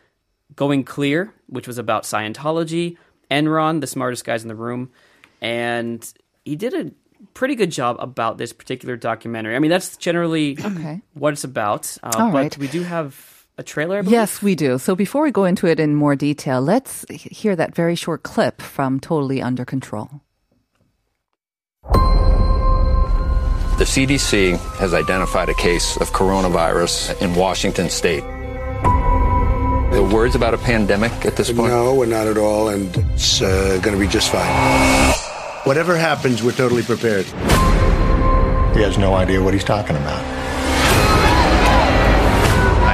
Going 0.55 0.83
Clear, 0.83 1.33
which 1.47 1.65
was 1.65 1.77
about 1.77 2.03
Scientology, 2.03 2.97
Enron, 3.29 3.79
the 3.79 3.87
smartest 3.87 4.25
guys 4.25 4.41
in 4.43 4.49
the 4.49 4.55
room, 4.55 4.91
and 5.39 6.05
he 6.43 6.57
did 6.57 6.73
a 6.73 6.91
pretty 7.33 7.55
good 7.55 7.71
job 7.71 7.95
about 7.99 8.37
this 8.37 8.51
particular 8.51 8.97
documentary. 8.97 9.55
I 9.55 9.59
mean, 9.59 9.71
that's 9.71 9.95
generally 9.95 10.57
Okay. 10.61 11.01
what 11.13 11.31
it's 11.33 11.45
about. 11.45 11.97
Uh, 12.03 12.11
but 12.31 12.33
right. 12.33 12.57
we 12.57 12.67
do 12.67 12.83
have 12.83 13.30
a 13.58 13.63
trailer. 13.63 14.00
I 14.00 14.01
believe? 14.01 14.13
Yes, 14.13 14.41
we 14.41 14.55
do. 14.55 14.77
So 14.77 14.96
before 14.96 15.24
we 15.24 15.31
go 15.31 15.46
into 15.46 15.67
it 15.67 15.79
in 15.79 15.96
more 15.96 16.15
detail, 16.15 16.62
let's 16.62 17.05
hear 17.10 17.55
that 17.55 17.75
very 17.75 17.96
short 17.96 18.24
clip 18.24 18.62
from 18.62 19.00
Totally 19.00 19.41
Under 19.41 19.65
Control. 19.65 20.22
The 23.77 23.88
CDC 23.88 24.60
has 24.75 24.93
identified 24.93 25.50
a 25.50 25.55
case 25.55 25.98
of 25.98 26.12
coronavirus 26.12 27.20
in 27.20 27.34
Washington 27.34 27.89
state. 27.89 28.24
The 29.91 30.08
words 30.13 30.36
about 30.36 30.53
a 30.53 30.58
pandemic 30.60 31.12
at 31.25 31.36
this 31.36 31.51
point? 31.51 31.70
No, 31.70 31.96
we're 31.96 32.05
not 32.05 32.27
at 32.27 32.38
all, 32.38 32.70
and 32.70 32.96
it's 33.13 33.41
uh, 33.41 33.79
going 33.81 33.98
to 33.98 34.00
be 34.00 34.08
just 34.08 34.31
fine. 34.31 35.13
Whatever 35.63 35.98
happens, 35.98 36.43
we're 36.43 36.51
totally 36.51 36.84
prepared. 36.84 37.25
He 38.75 38.81
has 38.81 38.98
no 38.98 39.15
idea 39.15 39.41
what 39.41 39.53
he's 39.53 39.63
talking 39.63 39.96
about. 39.96 40.22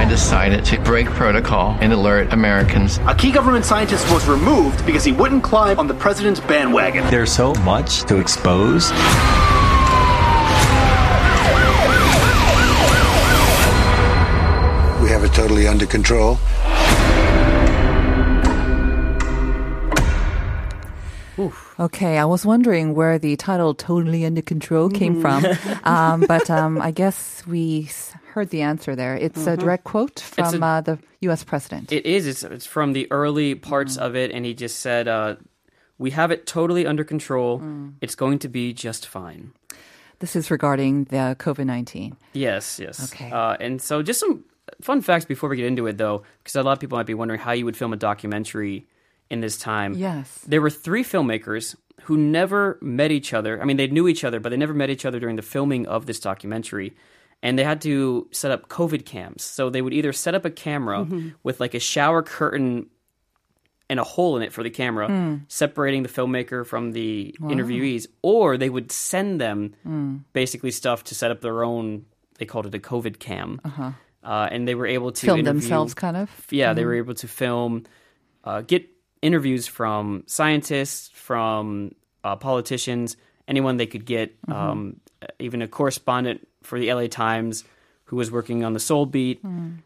I 0.08 0.10
decided 0.10 0.64
to 0.64 0.80
break 0.80 1.06
protocol 1.08 1.76
and 1.82 1.92
alert 1.92 2.32
Americans. 2.32 2.96
A 3.06 3.14
key 3.14 3.30
government 3.30 3.66
scientist 3.66 4.10
was 4.10 4.26
removed 4.26 4.86
because 4.86 5.04
he 5.04 5.12
wouldn't 5.12 5.44
climb 5.44 5.78
on 5.78 5.86
the 5.86 5.92
president's 5.92 6.40
bandwagon. 6.40 7.06
There's 7.10 7.30
so 7.30 7.52
much 7.56 8.04
to 8.04 8.16
expose. 8.16 8.90
We 15.02 15.10
have 15.10 15.24
it 15.24 15.34
totally 15.34 15.68
under 15.68 15.84
control. 15.84 16.38
Okay, 21.80 22.18
I 22.18 22.24
was 22.24 22.44
wondering 22.44 22.94
where 22.94 23.20
the 23.20 23.36
title 23.36 23.72
"Totally 23.72 24.24
Under 24.26 24.42
Control" 24.42 24.90
came 24.90 25.20
from, 25.20 25.44
um, 25.84 26.24
but 26.26 26.50
um, 26.50 26.82
I 26.82 26.90
guess 26.90 27.44
we 27.46 27.84
s- 27.88 28.12
heard 28.38 28.50
the 28.50 28.62
answer 28.62 28.94
there. 28.96 29.14
It's 29.16 29.46
a 29.46 29.56
direct 29.56 29.84
quote 29.84 30.20
from 30.20 30.62
a- 30.62 30.66
uh, 30.66 30.80
the 30.80 30.98
U.S. 31.22 31.42
president. 31.44 31.92
It 31.92 32.06
is. 32.06 32.26
It's, 32.26 32.42
it's 32.42 32.66
from 32.66 32.92
the 32.92 33.06
early 33.10 33.54
parts 33.54 33.96
of 33.96 34.14
it, 34.14 34.30
and 34.30 34.44
he 34.44 34.54
just 34.54 34.78
said, 34.80 35.08
uh, 35.08 35.36
"We 35.98 36.10
have 36.12 36.30
it 36.30 36.46
totally 36.46 36.86
under 36.86 37.04
control. 37.04 37.62
It's 38.00 38.14
going 38.14 38.38
to 38.40 38.48
be 38.48 38.72
just 38.72 39.06
fine." 39.06 39.52
this 40.20 40.34
is 40.34 40.50
regarding 40.50 41.04
the 41.14 41.36
COVID 41.38 41.64
nineteen. 41.66 42.16
Yes, 42.32 42.78
yes. 42.80 42.96
Okay. 43.12 43.30
Uh, 43.30 43.56
and 43.60 43.80
so, 43.80 44.02
just 44.02 44.20
some 44.20 44.44
fun 44.80 45.00
facts 45.02 45.24
before 45.24 45.48
we 45.48 45.56
get 45.56 45.66
into 45.66 45.86
it, 45.86 45.96
though, 45.98 46.22
because 46.38 46.56
a 46.56 46.62
lot 46.62 46.72
of 46.72 46.80
people 46.80 46.98
might 46.98 47.06
be 47.06 47.14
wondering 47.14 47.40
how 47.40 47.52
you 47.52 47.64
would 47.64 47.76
film 47.76 47.92
a 47.92 47.96
documentary 47.96 48.86
in 49.30 49.40
this 49.40 49.56
time. 49.58 49.94
Yes. 49.94 50.26
There 50.46 50.60
were 50.60 50.70
three 50.70 51.04
filmmakers 51.04 51.76
who 52.02 52.16
never 52.16 52.78
met 52.80 53.10
each 53.12 53.34
other. 53.34 53.60
I 53.60 53.64
mean, 53.64 53.76
they 53.76 53.86
knew 53.88 54.08
each 54.08 54.24
other, 54.24 54.40
but 54.40 54.48
they 54.50 54.56
never 54.56 54.74
met 54.74 54.88
each 54.90 55.04
other 55.04 55.20
during 55.20 55.36
the 55.36 55.42
filming 55.42 55.86
of 55.86 56.06
this 56.06 56.18
documentary. 56.20 56.94
And 57.42 57.58
they 57.58 57.64
had 57.64 57.80
to 57.82 58.28
set 58.32 58.50
up 58.50 58.68
COVID 58.68 59.04
cams. 59.04 59.42
So 59.44 59.70
they 59.70 59.80
would 59.80 59.92
either 59.94 60.12
set 60.12 60.34
up 60.34 60.44
a 60.44 60.50
camera 60.50 61.06
with 61.42 61.60
like 61.60 61.74
a 61.74 61.80
shower 61.80 62.22
curtain 62.22 62.86
and 63.90 63.98
a 63.98 64.04
hole 64.04 64.36
in 64.36 64.42
it 64.42 64.52
for 64.52 64.62
the 64.62 64.70
camera, 64.70 65.40
separating 65.48 66.02
the 66.02 66.08
filmmaker 66.08 66.66
from 66.66 66.92
the 66.92 67.34
interviewees, 67.40 68.06
or 68.22 68.58
they 68.58 68.68
would 68.68 68.90
send 68.92 69.40
them 69.40 70.24
basically 70.32 70.70
stuff 70.72 71.04
to 71.04 71.14
set 71.14 71.30
up 71.30 71.40
their 71.40 71.62
own. 71.64 72.04
They 72.38 72.44
called 72.44 72.66
it 72.66 72.74
a 72.74 72.78
COVID 72.78 73.18
cam, 73.18 73.60
uh-huh. 73.64 73.92
and 74.50 74.66
they 74.66 74.74
were 74.74 74.86
able 74.86 75.12
to 75.12 75.26
Film 75.26 75.42
themselves, 75.44 75.94
kind 75.94 76.16
of. 76.16 76.30
yeah, 76.50 76.72
they 76.74 76.84
were 76.84 76.94
able 76.94 77.14
to 77.14 77.28
film, 77.28 77.84
uh, 78.44 78.62
get 78.62 78.88
interviews 79.22 79.66
from 79.68 80.24
scientists, 80.26 81.08
from 81.14 81.94
uh, 82.24 82.36
politicians, 82.36 83.16
anyone 83.46 83.76
they 83.76 83.86
could 83.86 84.04
get, 84.04 84.36
um, 84.48 85.00
even 85.38 85.62
a 85.62 85.68
correspondent 85.68 86.46
for 86.62 86.78
the 86.78 86.92
LA 86.92 87.06
Times 87.06 87.64
who 88.04 88.16
was 88.16 88.30
working 88.30 88.64
on 88.64 88.72
the 88.72 88.80
Seoul 88.80 89.04
beat 89.06 89.40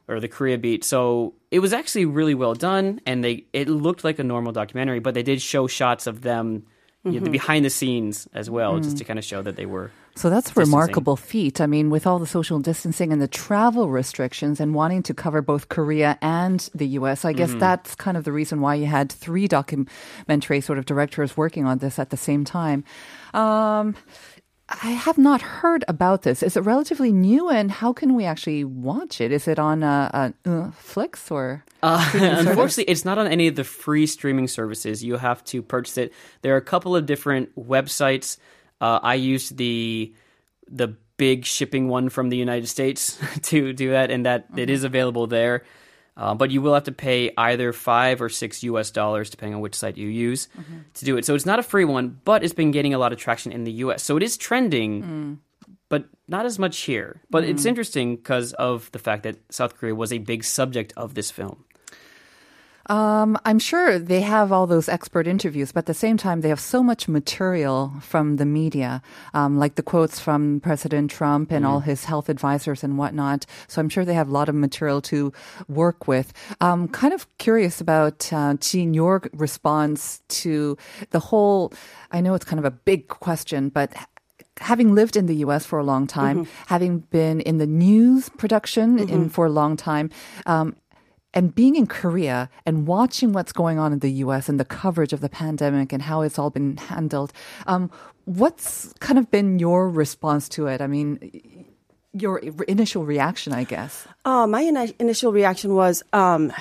or 0.09 0.21
the 0.21 0.29
Korea 0.29 0.57
beat. 0.59 0.85
So 0.85 1.35
it 1.50 1.59
was 1.59 1.73
actually 1.73 2.05
really 2.07 2.35
well 2.35 2.55
done, 2.55 3.00
and 3.05 3.23
they 3.25 3.45
it 3.52 3.69
looked 3.69 4.05
like 4.05 4.19
a 4.19 4.25
normal 4.25 4.52
documentary, 4.52 5.00
but 5.00 5.14
they 5.14 5.23
did 5.25 5.43
show 5.43 5.67
shots 5.67 6.07
of 6.07 6.23
them. 6.23 6.64
You 7.05 7.19
know, 7.19 7.25
the 7.25 7.31
behind 7.31 7.64
the 7.64 7.71
scenes 7.71 8.29
as 8.33 8.49
well, 8.49 8.79
just 8.79 8.99
to 8.99 9.05
kind 9.05 9.19
of 9.19 9.25
show 9.25 9.43
that 9.43 9.57
they 9.57 9.67
were 9.67 9.91
So 10.14 10.31
that's 10.31 10.47
a 10.47 10.50
distancing. 10.50 10.71
remarkable 10.71 11.17
feat. 11.17 11.61
I 11.61 11.67
mean, 11.67 11.91
with 11.91 12.07
all 12.07 12.21
the 12.21 12.29
social 12.29 12.61
distancing 12.61 13.12
and 13.12 13.21
the 13.21 13.26
travel 13.26 13.88
restrictions 13.91 14.61
and 14.61 14.73
wanting 14.73 15.02
to 15.11 15.12
cover 15.12 15.43
both 15.43 15.69
Korea 15.69 16.17
and 16.23 16.61
the 16.76 16.87
US, 17.02 17.25
I 17.25 17.33
guess 17.33 17.50
Mm-hmm. 17.50 17.59
that's 17.59 17.97
kind 17.97 18.17
of 18.17 18.23
the 18.23 18.31
reason 18.31 18.61
why 18.61 18.76
you 18.76 18.87
had 18.87 19.11
three 19.11 19.49
documentary 19.49 20.61
sort 20.61 20.79
of 20.79 20.87
directors 20.87 21.37
working 21.37 21.67
on 21.67 21.79
this 21.79 21.99
at 21.99 22.11
the 22.11 22.17
same 22.17 22.45
time. 22.45 22.85
Um, 23.35 23.97
I 24.69 24.90
have 24.90 25.19
not 25.19 25.42
heard 25.42 25.85
about 25.88 26.23
this. 26.23 26.42
Is 26.42 26.57
it 26.57 26.61
relatively 26.61 27.12
new, 27.12 27.50
and 27.50 27.71
how 27.71 27.92
can 27.92 28.14
we 28.14 28.25
actually 28.25 28.64
watch 28.64 29.21
it? 29.21 29.33
Is 29.33 29.47
it 29.47 29.59
on 29.59 29.83
uh, 29.83 30.33
uh, 30.45 30.71
Flix 30.73 31.31
or? 31.31 31.64
Uh, 31.83 32.11
unfortunately, 32.14 32.90
it's 32.90 33.04
not 33.04 33.19
on 33.19 33.26
any 33.26 33.49
of 33.49 33.57
the 33.57 33.64
free 33.64 34.07
streaming 34.07 34.49
services. 34.49 35.04
You 35.04 35.16
have 35.16 35.45
to 35.45 35.62
purchase 35.62 35.99
it. 35.99 36.12
There 36.42 36.54
are 36.54 36.59
a 36.59 36.62
couple 36.62 36.97
of 36.97 37.07
different 37.07 37.54
websites. 37.57 38.38
Uh, 38.81 39.00
I 39.02 39.14
used 39.14 39.57
the 39.57 40.14
the 40.69 40.97
big 41.16 41.45
shipping 41.45 41.88
one 41.88 42.09
from 42.09 42.31
the 42.31 42.37
United 42.37 42.66
States 42.69 43.19
to 43.42 43.73
do 43.73 43.90
that, 43.90 44.11
and 44.11 44.26
that 44.26 44.49
mm-hmm. 44.49 44.59
it 44.59 44.71
is 44.71 44.85
available 44.85 45.26
there. 45.26 45.64
Uh, 46.16 46.35
but 46.35 46.50
you 46.50 46.61
will 46.61 46.75
have 46.75 46.85
to 46.85 46.92
pay 46.92 47.33
either 47.38 47.73
five 47.73 48.21
or 48.21 48.28
six 48.28 48.62
US 48.62 48.90
dollars, 48.90 49.31
depending 49.31 49.54
on 49.54 49.61
which 49.61 49.75
site 49.75 49.97
you 49.97 50.09
use, 50.09 50.49
mm-hmm. 50.59 50.78
to 50.95 51.04
do 51.04 51.16
it. 51.16 51.25
So 51.25 51.35
it's 51.35 51.47
not 51.47 51.59
a 51.59 51.62
free 51.62 51.85
one, 51.85 52.21
but 52.25 52.45
it's 52.45 52.52
been 52.52 52.71
getting 52.71 52.92
a 52.92 52.99
lot 52.99 53.12
of 53.12 53.19
traction 53.19 53.50
in 53.50 53.64
the 53.64 53.73
US. 53.85 54.02
So 54.02 54.16
it 54.16 54.23
is 54.23 54.37
trending, 54.37 55.02
mm. 55.02 55.38
but 55.88 56.04
not 56.28 56.45
as 56.45 56.59
much 56.59 56.81
here. 56.81 57.23
But 57.31 57.45
mm. 57.45 57.49
it's 57.49 57.64
interesting 57.64 58.16
because 58.16 58.52
of 58.54 58.92
the 58.92 58.99
fact 58.99 59.23
that 59.23 59.37
South 59.50 59.76
Korea 59.76 59.95
was 59.95 60.12
a 60.12 60.19
big 60.19 60.45
subject 60.45 60.92
of 60.97 61.14
this 61.14 61.31
film. 61.31 61.64
Um, 62.86 63.38
I'm 63.44 63.58
sure 63.58 63.98
they 63.98 64.20
have 64.22 64.52
all 64.52 64.66
those 64.66 64.88
expert 64.88 65.26
interviews, 65.26 65.72
but 65.72 65.80
at 65.80 65.86
the 65.86 65.94
same 65.94 66.16
time, 66.16 66.40
they 66.40 66.48
have 66.48 66.60
so 66.60 66.82
much 66.82 67.08
material 67.08 67.92
from 68.00 68.36
the 68.36 68.44
media, 68.44 69.02
um, 69.34 69.58
like 69.58 69.76
the 69.76 69.82
quotes 69.82 70.18
from 70.18 70.60
President 70.60 71.10
Trump 71.10 71.52
and 71.52 71.64
mm. 71.64 71.68
all 71.68 71.80
his 71.80 72.04
health 72.04 72.28
advisors 72.28 72.82
and 72.82 72.98
whatnot. 72.98 73.46
So 73.68 73.80
I'm 73.80 73.88
sure 73.88 74.04
they 74.04 74.14
have 74.14 74.28
a 74.28 74.32
lot 74.32 74.48
of 74.48 74.54
material 74.54 75.00
to 75.02 75.32
work 75.68 76.08
with. 76.08 76.32
Um, 76.60 76.88
kind 76.88 77.14
of 77.14 77.26
curious 77.38 77.80
about, 77.80 78.32
uh, 78.32 78.54
Jean, 78.54 78.94
your 78.94 79.22
response 79.32 80.22
to 80.28 80.76
the 81.10 81.20
whole, 81.20 81.72
I 82.10 82.20
know 82.20 82.34
it's 82.34 82.44
kind 82.44 82.58
of 82.58 82.64
a 82.64 82.70
big 82.70 83.08
question, 83.08 83.68
but 83.68 83.92
having 84.58 84.94
lived 84.94 85.16
in 85.16 85.26
the 85.26 85.36
US 85.36 85.64
for 85.64 85.78
a 85.78 85.84
long 85.84 86.06
time, 86.06 86.44
mm-hmm. 86.44 86.64
having 86.66 86.98
been 86.98 87.40
in 87.40 87.58
the 87.58 87.66
news 87.66 88.28
production 88.28 88.98
mm-hmm. 88.98 89.12
in 89.12 89.28
for 89.28 89.46
a 89.46 89.50
long 89.50 89.76
time, 89.76 90.10
um, 90.46 90.76
and 91.34 91.54
being 91.54 91.76
in 91.76 91.86
Korea 91.86 92.50
and 92.66 92.86
watching 92.86 93.32
what's 93.32 93.52
going 93.52 93.78
on 93.78 93.92
in 93.92 94.00
the 94.00 94.10
US 94.24 94.48
and 94.48 94.60
the 94.60 94.64
coverage 94.64 95.12
of 95.12 95.20
the 95.20 95.28
pandemic 95.28 95.92
and 95.92 96.02
how 96.02 96.22
it's 96.22 96.38
all 96.38 96.50
been 96.50 96.76
handled, 96.76 97.32
um, 97.66 97.90
what's 98.24 98.92
kind 99.00 99.18
of 99.18 99.30
been 99.30 99.58
your 99.58 99.88
response 99.88 100.48
to 100.50 100.66
it? 100.66 100.80
I 100.80 100.86
mean, 100.86 101.66
your 102.12 102.38
initial 102.38 103.04
reaction, 103.04 103.52
I 103.52 103.64
guess. 103.64 104.06
Uh, 104.24 104.46
my 104.46 104.60
in- 104.62 104.94
initial 104.98 105.32
reaction 105.32 105.74
was 105.74 106.02
um, 106.12 106.52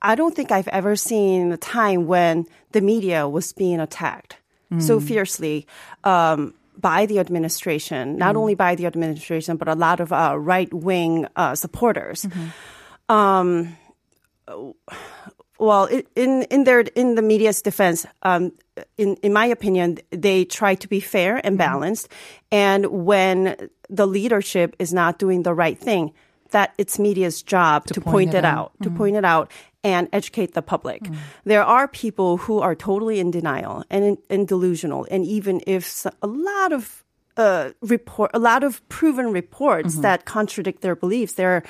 I 0.00 0.14
don't 0.14 0.34
think 0.34 0.50
I've 0.50 0.68
ever 0.68 0.96
seen 0.96 1.52
a 1.52 1.56
time 1.56 2.06
when 2.06 2.46
the 2.72 2.80
media 2.80 3.28
was 3.28 3.52
being 3.52 3.80
attacked 3.80 4.38
mm. 4.72 4.80
so 4.80 5.00
fiercely. 5.00 5.66
Um, 6.04 6.54
by 6.76 7.06
the 7.06 7.20
administration, 7.20 8.18
not 8.18 8.34
mm. 8.34 8.38
only 8.38 8.54
by 8.56 8.74
the 8.74 8.84
administration, 8.86 9.56
but 9.56 9.68
a 9.68 9.76
lot 9.76 10.00
of 10.00 10.12
uh, 10.12 10.34
right 10.36 10.74
wing 10.74 11.24
uh, 11.36 11.54
supporters. 11.54 12.24
Mm-hmm 12.24 12.48
um, 13.08 13.76
well, 15.58 15.88
in 16.14 16.42
in 16.42 16.64
their 16.64 16.80
in 16.80 17.14
the 17.14 17.22
media's 17.22 17.62
defense, 17.62 18.06
um, 18.22 18.52
in 18.98 19.16
in 19.22 19.32
my 19.32 19.46
opinion, 19.46 19.98
they 20.10 20.44
try 20.44 20.74
to 20.74 20.88
be 20.88 21.00
fair 21.00 21.36
and 21.36 21.54
mm-hmm. 21.54 21.56
balanced. 21.56 22.08
Mm-hmm. 22.08 22.46
And 22.50 22.86
when 22.86 23.70
the 23.88 24.06
leadership 24.06 24.76
is 24.78 24.92
not 24.92 25.18
doing 25.18 25.42
the 25.42 25.54
right 25.54 25.78
thing, 25.78 26.12
that 26.50 26.74
it's 26.78 26.98
media's 26.98 27.42
job 27.42 27.86
to, 27.86 27.94
to 27.94 28.00
point, 28.00 28.12
point, 28.12 28.34
it 28.34 28.44
out, 28.44 28.58
out 28.58 28.72
mm-hmm. 28.74 28.84
to 28.84 28.90
point 28.90 29.16
it 29.16 29.24
out 29.24 29.50
and 29.82 30.08
educate 30.12 30.54
the 30.54 30.62
public. 30.62 31.02
Mm-hmm. 31.02 31.14
There 31.44 31.62
are 31.62 31.86
people 31.86 32.38
who 32.38 32.60
are 32.60 32.74
totally 32.74 33.20
in 33.20 33.30
denial 33.30 33.84
and, 33.90 34.16
and 34.30 34.48
delusional, 34.48 35.06
and 35.10 35.24
even 35.26 35.60
if 35.66 36.06
a 36.22 36.26
lot 36.26 36.72
of 36.72 37.04
uh, 37.36 37.70
report 37.82 38.30
a 38.32 38.38
lot 38.38 38.62
of 38.62 38.86
proven 38.88 39.32
reports 39.32 39.94
mm-hmm. 39.94 40.02
that 40.02 40.24
contradict 40.24 40.82
their 40.82 40.94
beliefs. 40.94 41.34
Their 41.34 41.64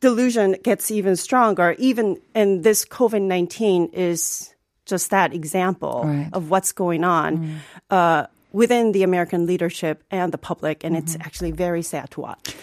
delusion 0.00 0.56
gets 0.62 0.90
even 0.90 1.16
stronger. 1.16 1.74
Even 1.78 2.20
and 2.34 2.64
this 2.64 2.84
COVID 2.84 3.22
nineteen 3.22 3.90
is 3.92 4.52
just 4.84 5.10
that 5.10 5.32
example 5.32 6.02
right. 6.04 6.28
of 6.32 6.50
what's 6.50 6.72
going 6.72 7.04
on. 7.04 7.38
Mm. 7.38 7.56
Uh, 7.90 8.26
within 8.52 8.90
the 8.90 9.04
American 9.04 9.46
leadership 9.46 10.02
and 10.10 10.32
the 10.32 10.38
public, 10.38 10.82
and 10.82 10.96
mm-hmm. 10.96 11.04
it's 11.04 11.14
actually 11.20 11.52
very 11.52 11.82
sad 11.82 12.10
to 12.10 12.20
watch. 12.20 12.56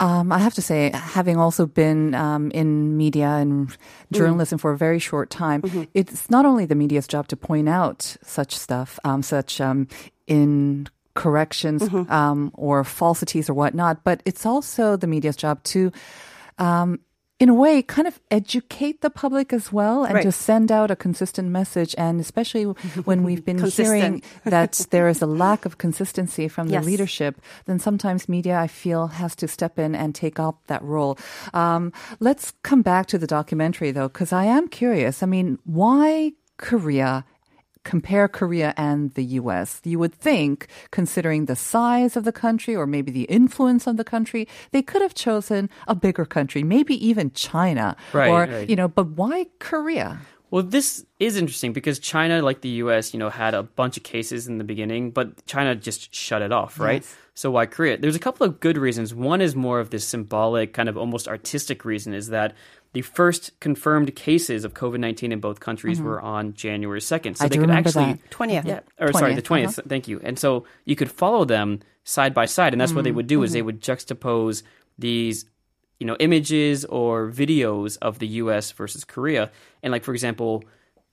Um, 0.00 0.32
I 0.32 0.38
have 0.38 0.54
to 0.54 0.62
say, 0.62 0.90
having 0.92 1.36
also 1.36 1.66
been 1.66 2.16
um, 2.16 2.50
in 2.50 2.96
media 2.96 3.28
and 3.28 3.70
journalism 4.10 4.58
mm. 4.58 4.60
for 4.60 4.72
a 4.72 4.76
very 4.76 4.98
short 4.98 5.30
time, 5.30 5.62
mm-hmm. 5.62 5.84
it's 5.94 6.28
not 6.30 6.46
only 6.46 6.66
the 6.66 6.74
media's 6.74 7.06
job 7.06 7.28
to 7.28 7.36
point 7.36 7.68
out 7.68 8.16
such 8.24 8.56
stuff, 8.56 8.98
um, 9.04 9.22
such 9.22 9.60
um, 9.60 9.86
in 10.26 10.88
corrections 11.14 11.82
mm-hmm. 11.82 12.10
um, 12.10 12.50
or 12.54 12.82
falsities 12.82 13.48
or 13.48 13.54
whatnot, 13.54 14.02
but 14.02 14.22
it's 14.24 14.44
also 14.44 14.96
the 14.96 15.06
media's 15.06 15.36
job 15.36 15.62
to, 15.64 15.92
um, 16.60 17.00
in 17.40 17.48
a 17.48 17.54
way, 17.54 17.80
kind 17.80 18.06
of 18.06 18.20
educate 18.30 19.00
the 19.00 19.08
public 19.08 19.50
as 19.50 19.72
well 19.72 20.04
and 20.04 20.16
right. 20.16 20.22
to 20.22 20.30
send 20.30 20.70
out 20.70 20.90
a 20.90 20.94
consistent 20.94 21.48
message. 21.48 21.94
And 21.96 22.20
especially 22.20 22.64
when 23.04 23.24
we've 23.24 23.44
been 23.44 23.58
hearing 23.58 24.22
that 24.44 24.86
there 24.90 25.08
is 25.08 25.22
a 25.22 25.26
lack 25.26 25.64
of 25.64 25.78
consistency 25.78 26.48
from 26.48 26.68
the 26.68 26.74
yes. 26.74 26.84
leadership, 26.84 27.40
then 27.64 27.78
sometimes 27.78 28.28
media, 28.28 28.58
I 28.58 28.66
feel, 28.66 29.06
has 29.06 29.34
to 29.36 29.48
step 29.48 29.78
in 29.78 29.94
and 29.94 30.14
take 30.14 30.38
up 30.38 30.60
that 30.66 30.82
role. 30.82 31.18
Um, 31.54 31.94
let's 32.20 32.52
come 32.62 32.82
back 32.82 33.06
to 33.06 33.18
the 33.18 33.26
documentary, 33.26 33.90
though, 33.90 34.08
because 34.08 34.34
I 34.34 34.44
am 34.44 34.68
curious. 34.68 35.22
I 35.22 35.26
mean, 35.26 35.58
why 35.64 36.32
Korea 36.58 37.24
compare 37.84 38.28
Korea 38.28 38.74
and 38.76 39.12
the 39.14 39.24
US, 39.40 39.80
you 39.84 39.98
would 39.98 40.14
think, 40.14 40.68
considering 40.90 41.46
the 41.46 41.56
size 41.56 42.16
of 42.16 42.24
the 42.24 42.32
country 42.32 42.76
or 42.76 42.86
maybe 42.86 43.10
the 43.10 43.24
influence 43.24 43.86
of 43.86 43.96
the 43.96 44.04
country, 44.04 44.46
they 44.70 44.82
could 44.82 45.02
have 45.02 45.14
chosen 45.14 45.70
a 45.88 45.94
bigger 45.94 46.24
country, 46.24 46.62
maybe 46.62 46.94
even 47.06 47.32
China. 47.32 47.96
Right, 48.12 48.28
or, 48.28 48.52
right. 48.52 48.68
you 48.68 48.76
know, 48.76 48.88
but 48.88 49.08
why 49.08 49.46
Korea? 49.58 50.20
Well, 50.50 50.64
this 50.64 51.06
is 51.20 51.36
interesting 51.36 51.72
because 51.72 52.00
China, 52.00 52.42
like 52.42 52.60
the 52.60 52.80
US, 52.84 53.14
you 53.14 53.20
know, 53.20 53.30
had 53.30 53.54
a 53.54 53.62
bunch 53.62 53.96
of 53.96 54.02
cases 54.02 54.48
in 54.48 54.58
the 54.58 54.64
beginning, 54.64 55.12
but 55.12 55.46
China 55.46 55.76
just 55.76 56.12
shut 56.12 56.42
it 56.42 56.50
off, 56.50 56.80
right? 56.80 57.02
Yes. 57.02 57.16
So 57.34 57.50
why 57.52 57.66
Korea? 57.66 57.96
There's 57.96 58.16
a 58.16 58.20
couple 58.20 58.46
of 58.46 58.58
good 58.58 58.76
reasons. 58.76 59.14
One 59.14 59.40
is 59.40 59.54
more 59.54 59.78
of 59.78 59.90
this 59.90 60.04
symbolic, 60.04 60.74
kind 60.74 60.88
of 60.88 60.96
almost 60.98 61.28
artistic 61.28 61.84
reason 61.84 62.12
is 62.12 62.28
that 62.28 62.54
the 62.92 63.02
first 63.02 63.58
confirmed 63.60 64.14
cases 64.16 64.64
of 64.64 64.74
COVID 64.74 64.98
19 64.98 65.32
in 65.32 65.40
both 65.40 65.60
countries 65.60 65.98
mm-hmm. 65.98 66.08
were 66.08 66.20
on 66.20 66.54
January 66.54 67.00
2nd. 67.00 67.36
So 67.36 67.44
I 67.44 67.48
they 67.48 67.58
could 67.58 67.70
actually. 67.70 68.14
That. 68.14 68.30
20th. 68.30 68.64
Yeah, 68.64 68.80
or 68.98 69.08
20th. 69.08 69.18
sorry, 69.18 69.34
the 69.34 69.42
20th. 69.42 69.78
Uh-huh. 69.78 69.82
Thank 69.88 70.08
you. 70.08 70.20
And 70.22 70.38
so 70.38 70.64
you 70.84 70.96
could 70.96 71.10
follow 71.10 71.44
them 71.44 71.80
side 72.04 72.34
by 72.34 72.46
side. 72.46 72.72
And 72.72 72.80
that's 72.80 72.90
mm-hmm. 72.90 72.96
what 72.96 73.04
they 73.04 73.12
would 73.12 73.26
do 73.26 73.38
mm-hmm. 73.38 73.44
is 73.44 73.52
they 73.52 73.62
would 73.62 73.80
juxtapose 73.80 74.62
these 74.98 75.44
you 75.98 76.06
know 76.06 76.16
images 76.18 76.84
or 76.86 77.30
videos 77.30 77.98
of 78.02 78.18
the 78.18 78.26
US 78.26 78.72
versus 78.72 79.04
Korea. 79.04 79.50
And 79.82 79.92
like 79.92 80.02
for 80.02 80.12
example, 80.12 80.64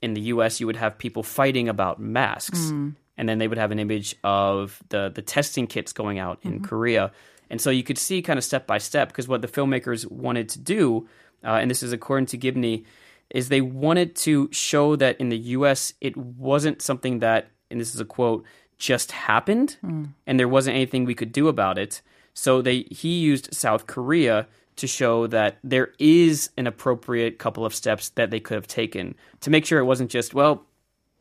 in 0.02 0.14
the 0.14 0.22
US 0.22 0.60
you 0.60 0.66
would 0.66 0.78
have 0.78 0.98
people 0.98 1.22
fighting 1.22 1.70
about 1.70 2.00
masks. 2.00 2.72
Mm. 2.72 2.96
And 3.20 3.28
then 3.28 3.40
they 3.40 3.48
would 3.48 3.58
have 3.58 3.72
an 3.72 3.80
image 3.80 4.16
of 4.24 4.82
the 4.90 5.12
the 5.14 5.22
testing 5.22 5.68
kits 5.68 5.94
going 5.94 6.18
out 6.18 6.40
in 6.42 6.54
mm-hmm. 6.54 6.66
Korea. 6.66 7.12
And 7.50 7.62
so 7.62 7.70
you 7.70 7.84
could 7.84 7.98
see 7.98 8.22
kind 8.22 8.38
of 8.38 8.44
step 8.44 8.68
by 8.68 8.78
step 8.78 9.10
because 9.10 9.28
what 9.28 9.42
the 9.42 9.48
filmmakers 9.48 10.10
wanted 10.10 10.50
to 10.50 10.60
do 10.60 11.08
uh, 11.44 11.60
and 11.62 11.70
this 11.70 11.84
is 11.84 11.94
according 11.94 12.28
to 12.28 12.38
Gibney, 12.38 12.86
is 13.30 13.50
they 13.50 13.62
wanted 13.62 14.16
to 14.16 14.50
show 14.52 14.96
that 14.96 15.20
in 15.20 15.30
the 15.30 15.38
U.S. 15.38 15.94
it 16.02 16.16
wasn't 16.16 16.82
something 16.82 17.20
that, 17.20 17.50
and 17.70 17.80
this 17.80 17.94
is 17.94 18.00
a 18.00 18.06
quote, 18.06 18.46
just 18.78 19.12
happened, 19.12 19.78
mm. 19.84 20.10
and 20.26 20.40
there 20.40 20.48
wasn't 20.48 20.76
anything 20.76 21.06
we 21.06 21.16
could 21.16 21.32
do 21.32 21.48
about 21.48 21.78
it. 21.78 22.02
So 22.34 22.62
they 22.62 22.86
he 22.92 23.20
used 23.20 23.54
South 23.54 23.88
Korea 23.88 24.48
to 24.76 24.88
show 24.88 25.26
that 25.28 25.58
there 25.64 25.94
is 25.98 26.52
an 26.56 26.68
appropriate 26.68 27.40
couple 27.40 27.66
of 27.66 27.74
steps 27.74 28.10
that 28.10 28.30
they 28.30 28.40
could 28.40 28.56
have 28.56 28.68
taken 28.68 29.16
to 29.42 29.50
make 29.50 29.66
sure 29.66 29.80
it 29.80 29.86
wasn't 29.86 30.12
just 30.12 30.36
well, 30.36 30.64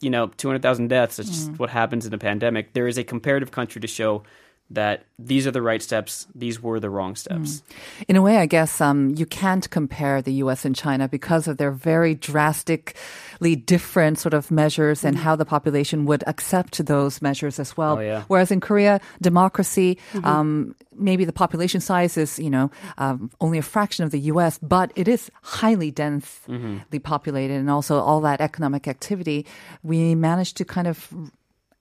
you 0.00 0.10
know, 0.10 0.26
two 0.36 0.48
hundred 0.48 0.62
thousand 0.62 0.88
deaths. 0.88 1.18
It's 1.18 1.30
just 1.30 1.52
mm. 1.52 1.58
what 1.58 1.70
happens 1.70 2.04
in 2.06 2.12
a 2.12 2.18
pandemic. 2.18 2.74
There 2.74 2.86
is 2.86 2.98
a 2.98 3.04
comparative 3.04 3.50
country 3.50 3.80
to 3.80 3.86
show 3.88 4.22
that 4.70 5.04
these 5.18 5.46
are 5.46 5.52
the 5.52 5.62
right 5.62 5.82
steps, 5.82 6.26
these 6.34 6.60
were 6.60 6.80
the 6.80 6.90
wrong 6.90 7.14
steps. 7.14 7.60
Mm. 7.60 8.04
In 8.08 8.16
a 8.16 8.22
way, 8.22 8.38
I 8.38 8.46
guess 8.46 8.80
um, 8.80 9.14
you 9.16 9.24
can't 9.24 9.68
compare 9.70 10.20
the 10.20 10.32
US 10.44 10.64
and 10.64 10.74
China 10.74 11.08
because 11.08 11.46
of 11.46 11.56
their 11.56 11.70
very 11.70 12.14
drastically 12.14 13.54
different 13.54 14.18
sort 14.18 14.34
of 14.34 14.50
measures 14.50 15.04
and 15.04 15.16
mm. 15.16 15.20
how 15.20 15.36
the 15.36 15.44
population 15.44 16.04
would 16.06 16.24
accept 16.26 16.84
those 16.84 17.22
measures 17.22 17.60
as 17.60 17.76
well. 17.76 17.98
Oh, 17.98 18.00
yeah. 18.00 18.24
Whereas 18.26 18.50
in 18.50 18.60
Korea, 18.60 19.00
democracy, 19.22 19.98
mm-hmm. 20.12 20.26
um, 20.26 20.74
maybe 20.96 21.24
the 21.24 21.32
population 21.32 21.80
size 21.80 22.16
is, 22.16 22.38
you 22.38 22.50
know, 22.50 22.70
um, 22.98 23.30
only 23.40 23.58
a 23.58 23.62
fraction 23.62 24.04
of 24.04 24.10
the 24.10 24.20
US, 24.32 24.58
but 24.58 24.90
it 24.96 25.06
is 25.06 25.30
highly 25.42 25.92
densely 25.92 26.54
mm-hmm. 26.54 26.98
populated 26.98 27.54
and 27.54 27.70
also 27.70 28.00
all 28.00 28.20
that 28.22 28.40
economic 28.40 28.88
activity. 28.88 29.46
We 29.84 30.16
managed 30.16 30.56
to 30.56 30.64
kind 30.64 30.88
of 30.88 31.12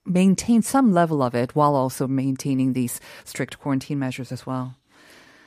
maintain 0.06 0.62
some 0.62 0.92
level 0.92 1.22
of 1.22 1.34
it 1.34 1.54
while 1.54 1.74
also 1.74 2.06
maintaining 2.06 2.72
these 2.72 3.00
strict 3.24 3.58
quarantine 3.58 3.98
measures 3.98 4.32
as 4.32 4.46
well. 4.46 4.76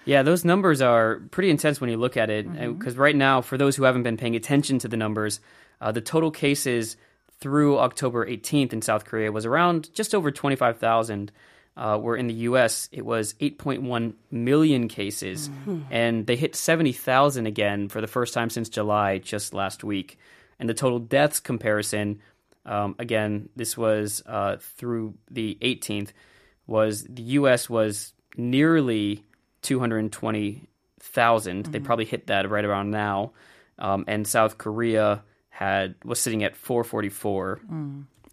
Yeah, 0.05 0.23
those 0.23 0.43
numbers 0.43 0.81
are 0.81 1.21
pretty 1.31 1.49
intense 1.49 1.79
when 1.79 1.89
you 1.89 1.97
look 1.97 2.17
at 2.17 2.29
it. 2.29 2.51
Because 2.51 2.93
mm-hmm. 2.93 3.01
right 3.01 3.15
now, 3.15 3.41
for 3.41 3.57
those 3.57 3.75
who 3.75 3.83
haven't 3.83 4.03
been 4.03 4.17
paying 4.17 4.35
attention 4.35 4.79
to 4.79 4.87
the 4.87 4.97
numbers, 4.97 5.39
uh, 5.81 5.91
the 5.91 6.01
total 6.01 6.31
cases 6.31 6.97
through 7.39 7.77
October 7.79 8.25
18th 8.25 8.73
in 8.73 8.81
South 8.81 9.05
Korea 9.05 9.31
was 9.31 9.45
around 9.45 9.93
just 9.93 10.15
over 10.15 10.31
25,000. 10.31 11.31
uh, 11.77 11.97
where 11.97 12.17
in 12.17 12.27
the 12.27 12.33
U.S. 12.33 12.89
it 12.91 13.05
was 13.05 13.35
8.1 13.35 14.13
million 14.31 14.87
cases, 14.89 15.49
and 15.89 16.27
they 16.27 16.35
hit 16.35 16.53
70,000 16.53 17.47
again 17.47 17.87
for 17.87 18.01
the 18.01 18.07
first 18.07 18.33
time 18.33 18.49
since 18.49 18.67
July 18.67 19.17
just 19.17 19.53
last 19.53 19.81
week. 19.83 20.19
And 20.59 20.67
the 20.67 20.73
total 20.73 20.99
deaths 20.99 21.39
comparison, 21.39 22.19
um, 22.65 22.95
again, 22.99 23.49
this 23.55 23.77
was 23.77 24.21
uh, 24.25 24.57
through 24.59 25.15
the 25.29 25.57
18th, 25.61 26.09
was 26.67 27.03
the 27.03 27.23
U.S. 27.23 27.69
was 27.69 28.13
nearly 28.37 29.25
220,000. 29.63 31.65
They 31.65 31.79
probably 31.79 32.05
hit 32.05 32.27
that 32.27 32.49
right 32.49 32.65
around 32.65 32.91
now, 32.91 33.31
um, 33.77 34.05
and 34.07 34.27
South 34.27 34.57
Korea 34.57 35.23
had 35.49 35.95
was 36.05 36.19
sitting 36.19 36.43
at 36.43 36.55
444. 36.55 37.59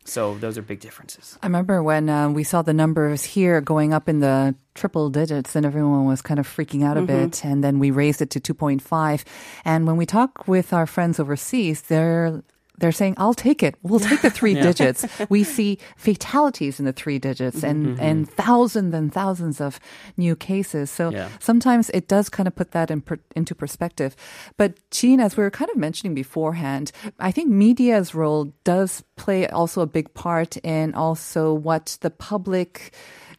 So 0.05 0.37
those 0.39 0.57
are 0.57 0.62
big 0.62 0.79
differences. 0.81 1.37
I 1.43 1.47
remember 1.47 1.83
when 1.83 2.09
uh, 2.09 2.29
we 2.31 2.45
saw 2.45 2.62
the 2.62 2.73
numbers 2.73 3.25
here 3.25 3.61
going 3.61 3.93
up 3.93 4.09
in 4.09 4.21
the 4.21 4.55
triple 4.75 5.11
digits, 5.11 5.57
and 5.57 5.67
everyone 5.67 6.05
was 6.05 6.23
kind 6.23 6.39
of 6.39 6.47
freaking 6.47 6.85
out 6.85 6.97
a 6.97 7.03
bit. 7.03 7.45
And 7.45 7.65
then 7.65 7.81
we 7.81 7.91
raised 7.91 8.23
it 8.23 8.31
to 8.31 8.41
2.5. 8.41 9.25
And 9.65 9.87
when 9.87 9.97
we 9.97 10.07
talk 10.07 10.47
with 10.47 10.73
our 10.73 10.87
friends 10.87 11.19
overseas, 11.19 11.83
they're 11.83 12.45
they're 12.79 12.93
saying, 12.93 13.15
"I'll 13.17 13.35
take 13.35 13.62
it. 13.62 13.75
We'll 13.83 14.01
take 14.01 14.23
the 14.23 14.31
three 14.31 14.55
digits." 14.69 15.05
We 15.29 15.45
see 15.45 15.79
fatalities 15.97 16.79
in 16.79 16.85
the 16.85 16.93
three 16.93 17.19
digits, 17.19 17.62
and 17.62 17.87
mm-hmm. 17.87 18.01
and 18.03 18.29
thousands 18.29 18.95
and 18.95 19.12
thousands 19.12 19.61
of 19.61 19.81
new 20.17 20.37
cases. 20.37 20.91
So 20.91 21.11
Yeah. 21.11 21.29
sometimes 21.41 21.91
it 21.91 22.09
does 22.09 22.29
kind 22.29 22.47
of 22.47 22.55
put 22.55 22.73
that 22.73 22.91
in 22.91 23.01
per, 23.01 23.19
into 23.35 23.55
perspective. 23.55 24.17
But 24.57 24.75
Jean, 24.91 25.21
as 25.21 25.37
we 25.37 25.43
were 25.43 25.51
kind 25.51 25.71
of 25.71 25.77
mentioning 25.77 26.15
beforehand, 26.15 26.93
I 27.19 27.33
think 27.33 27.49
media's 27.51 28.15
role 28.15 28.53
does 28.65 29.05
play 29.17 29.49
also 29.49 29.81
a 29.81 29.87
big 29.87 30.12
part 30.15 30.57
in 30.59 30.95
also 30.95 31.53
what 31.53 31.99
the 32.01 32.11
public 32.11 32.93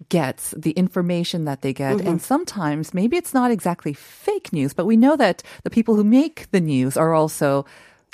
gets, 0.10 0.54
the 0.58 0.72
information 0.72 1.46
that 1.46 1.62
they 1.62 1.74
get. 1.74 1.98
Mm-hmm. 1.98 2.08
And 2.08 2.22
sometimes 2.22 2.94
maybe 2.94 3.18
it's 3.18 3.34
not 3.34 3.52
exactly 3.52 3.94
fake 3.94 4.54
news, 4.54 4.74
but 4.74 4.86
we 4.86 4.98
know 4.98 5.16
that 5.18 5.44
the 5.64 5.70
people 5.70 5.96
who 5.96 6.04
make 6.04 6.50
the 6.52 6.62
news 6.62 6.98
are 6.98 7.14
also 7.14 7.66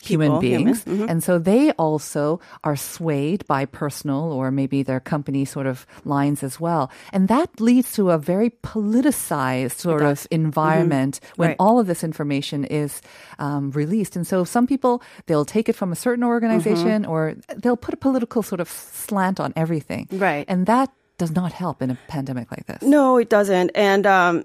human 0.02 0.28
People, 0.28 0.40
beings. 0.42 0.84
human, 0.84 1.10
And 1.10 1.24
so 1.24 1.40
they 1.40 1.72
also 1.80 2.40
are 2.64 2.76
swayed 2.76 3.46
by 3.48 3.64
personal 3.66 4.34
or 4.34 4.52
maybe 4.52 4.84
their 4.84 5.00
company 5.00 5.46
sort 5.46 5.66
of 5.66 5.86
lines 6.04 6.44
as 6.44 6.60
well. 6.60 6.92
And 7.14 7.28
that 7.30 7.62
leads 7.62 7.94
to 7.94 8.12
a 8.12 8.18
very 8.18 8.50
politicized 8.50 9.80
sort 9.80 10.02
of 10.02 10.28
environment 10.32 11.20
when 11.38 11.50
Right. 11.50 11.56
all 11.60 11.80
of 11.80 11.88
this 11.88 12.04
information 12.04 12.66
is 12.66 13.02
um, 13.40 13.72
released. 13.72 14.16
And 14.18 14.28
so 14.28 14.44
some 14.44 14.68
people, 14.68 15.02
they'll 15.28 15.46
take 15.46 15.70
it 15.70 15.76
from 15.76 15.92
a 15.92 15.96
certain 15.96 16.24
organization 16.26 17.06
or 17.06 17.36
they'll 17.56 17.78
put 17.78 17.94
a 17.94 17.98
political 17.98 18.44
sort 18.44 18.60
of 18.60 18.68
slant 18.70 19.40
on 19.40 19.54
everything. 19.56 20.08
Right. 20.12 20.44
And 20.50 20.66
that 20.68 20.92
does 21.18 21.32
not 21.32 21.54
help 21.54 21.82
in 21.82 21.92
a 21.92 21.98
pandemic 22.10 22.52
like 22.52 22.66
this. 22.66 22.82
No, 22.82 23.18
it 23.18 23.30
doesn't. 23.30 23.72
And 23.76 24.06
um, 24.06 24.44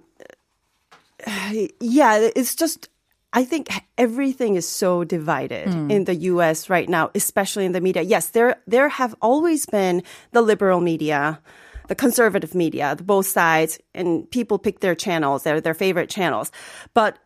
yeah, 1.80 2.30
it's 2.36 2.54
just. 2.54 2.88
I 3.32 3.44
think 3.44 3.68
everything 3.98 4.56
is 4.56 4.66
so 4.66 5.04
divided 5.04 5.68
hmm. 5.68 5.90
in 5.90 6.04
the 6.04 6.14
U.S. 6.32 6.70
right 6.70 6.88
now, 6.88 7.10
especially 7.14 7.66
in 7.66 7.72
the 7.72 7.80
media. 7.80 8.02
Yes, 8.02 8.28
there 8.28 8.56
there 8.66 8.88
have 8.88 9.14
always 9.20 9.66
been 9.66 10.02
the 10.32 10.40
liberal 10.40 10.80
media, 10.80 11.40
the 11.88 11.94
conservative 11.94 12.54
media, 12.54 12.94
the 12.96 13.04
both 13.04 13.26
sides, 13.26 13.78
and 13.94 14.30
people 14.30 14.58
pick 14.58 14.80
their 14.80 14.94
channels, 14.94 15.42
their 15.42 15.60
their 15.60 15.74
favorite 15.74 16.08
channels. 16.08 16.50
But 16.94 17.18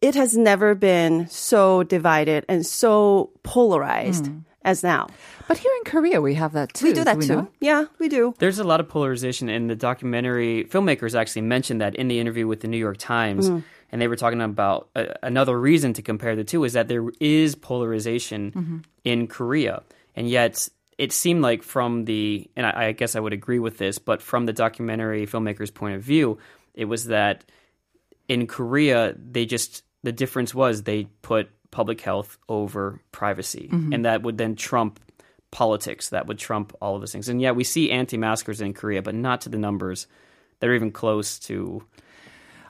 it 0.00 0.14
has 0.14 0.36
never 0.36 0.74
been 0.74 1.28
so 1.28 1.82
divided 1.82 2.44
and 2.48 2.64
so 2.64 3.30
polarized 3.42 4.28
hmm. 4.28 4.38
as 4.64 4.82
now. 4.82 5.08
But 5.48 5.58
here 5.58 5.72
in 5.78 5.84
Korea, 5.84 6.22
we 6.22 6.34
have 6.34 6.52
that 6.52 6.72
too. 6.72 6.86
We 6.86 6.92
do 6.92 7.04
that 7.04 7.18
we 7.18 7.26
too. 7.26 7.36
not? 7.36 7.52
Yeah, 7.60 7.84
we 7.98 8.08
do. 8.08 8.34
There's 8.38 8.60
a 8.60 8.64
lot 8.64 8.80
of 8.80 8.88
polarization 8.88 9.48
in 9.48 9.66
the 9.66 9.76
documentary. 9.76 10.64
Filmmakers 10.64 11.18
actually 11.18 11.42
mentioned 11.42 11.80
that 11.80 11.96
in 11.96 12.08
the 12.08 12.20
interview 12.20 12.46
with 12.46 12.60
the 12.60 12.68
New 12.68 12.78
York 12.78 12.96
Times, 12.98 13.48
hmm. 13.48 13.58
And 13.92 14.00
they 14.00 14.08
were 14.08 14.16
talking 14.16 14.40
about 14.40 14.88
uh, 14.94 15.06
another 15.22 15.58
reason 15.58 15.92
to 15.94 16.02
compare 16.02 16.36
the 16.36 16.44
two 16.44 16.64
is 16.64 16.74
that 16.74 16.88
there 16.88 17.10
is 17.20 17.54
polarization 17.54 18.84
in 19.04 19.26
Korea, 19.26 19.82
and 20.14 20.28
yet 20.28 20.68
it 20.98 21.12
seemed 21.12 21.42
like 21.42 21.62
from 21.62 22.04
the 22.04 22.50
and 22.56 22.66
I, 22.66 22.86
I 22.88 22.92
guess 22.92 23.16
I 23.16 23.20
would 23.20 23.32
agree 23.32 23.58
with 23.58 23.78
this, 23.78 23.98
but 23.98 24.22
from 24.22 24.46
the 24.46 24.52
documentary 24.52 25.26
filmmakers' 25.26 25.72
point 25.72 25.96
of 25.96 26.02
view, 26.02 26.38
it 26.74 26.84
was 26.84 27.06
that 27.06 27.44
in 28.28 28.46
Korea 28.46 29.14
they 29.16 29.46
just 29.46 29.82
the 30.02 30.12
difference 30.12 30.54
was 30.54 30.82
they 30.82 31.04
put 31.22 31.50
public 31.70 32.00
health 32.00 32.38
over 32.48 33.00
privacy, 33.12 33.68
and 33.92 34.04
that 34.04 34.22
would 34.22 34.38
then 34.38 34.56
trump 34.56 35.00
politics. 35.50 36.10
That 36.10 36.26
would 36.26 36.38
trump 36.38 36.76
all 36.80 36.94
of 36.94 37.00
those 37.00 37.12
things. 37.12 37.28
And 37.28 37.40
yeah, 37.40 37.52
we 37.52 37.64
see 37.64 37.90
anti-maskers 37.90 38.60
in 38.60 38.72
Korea, 38.72 39.02
but 39.02 39.14
not 39.14 39.40
to 39.42 39.48
the 39.48 39.58
numbers 39.58 40.06
that 40.60 40.68
are 40.68 40.74
even 40.74 40.92
close 40.92 41.38
to. 41.40 41.82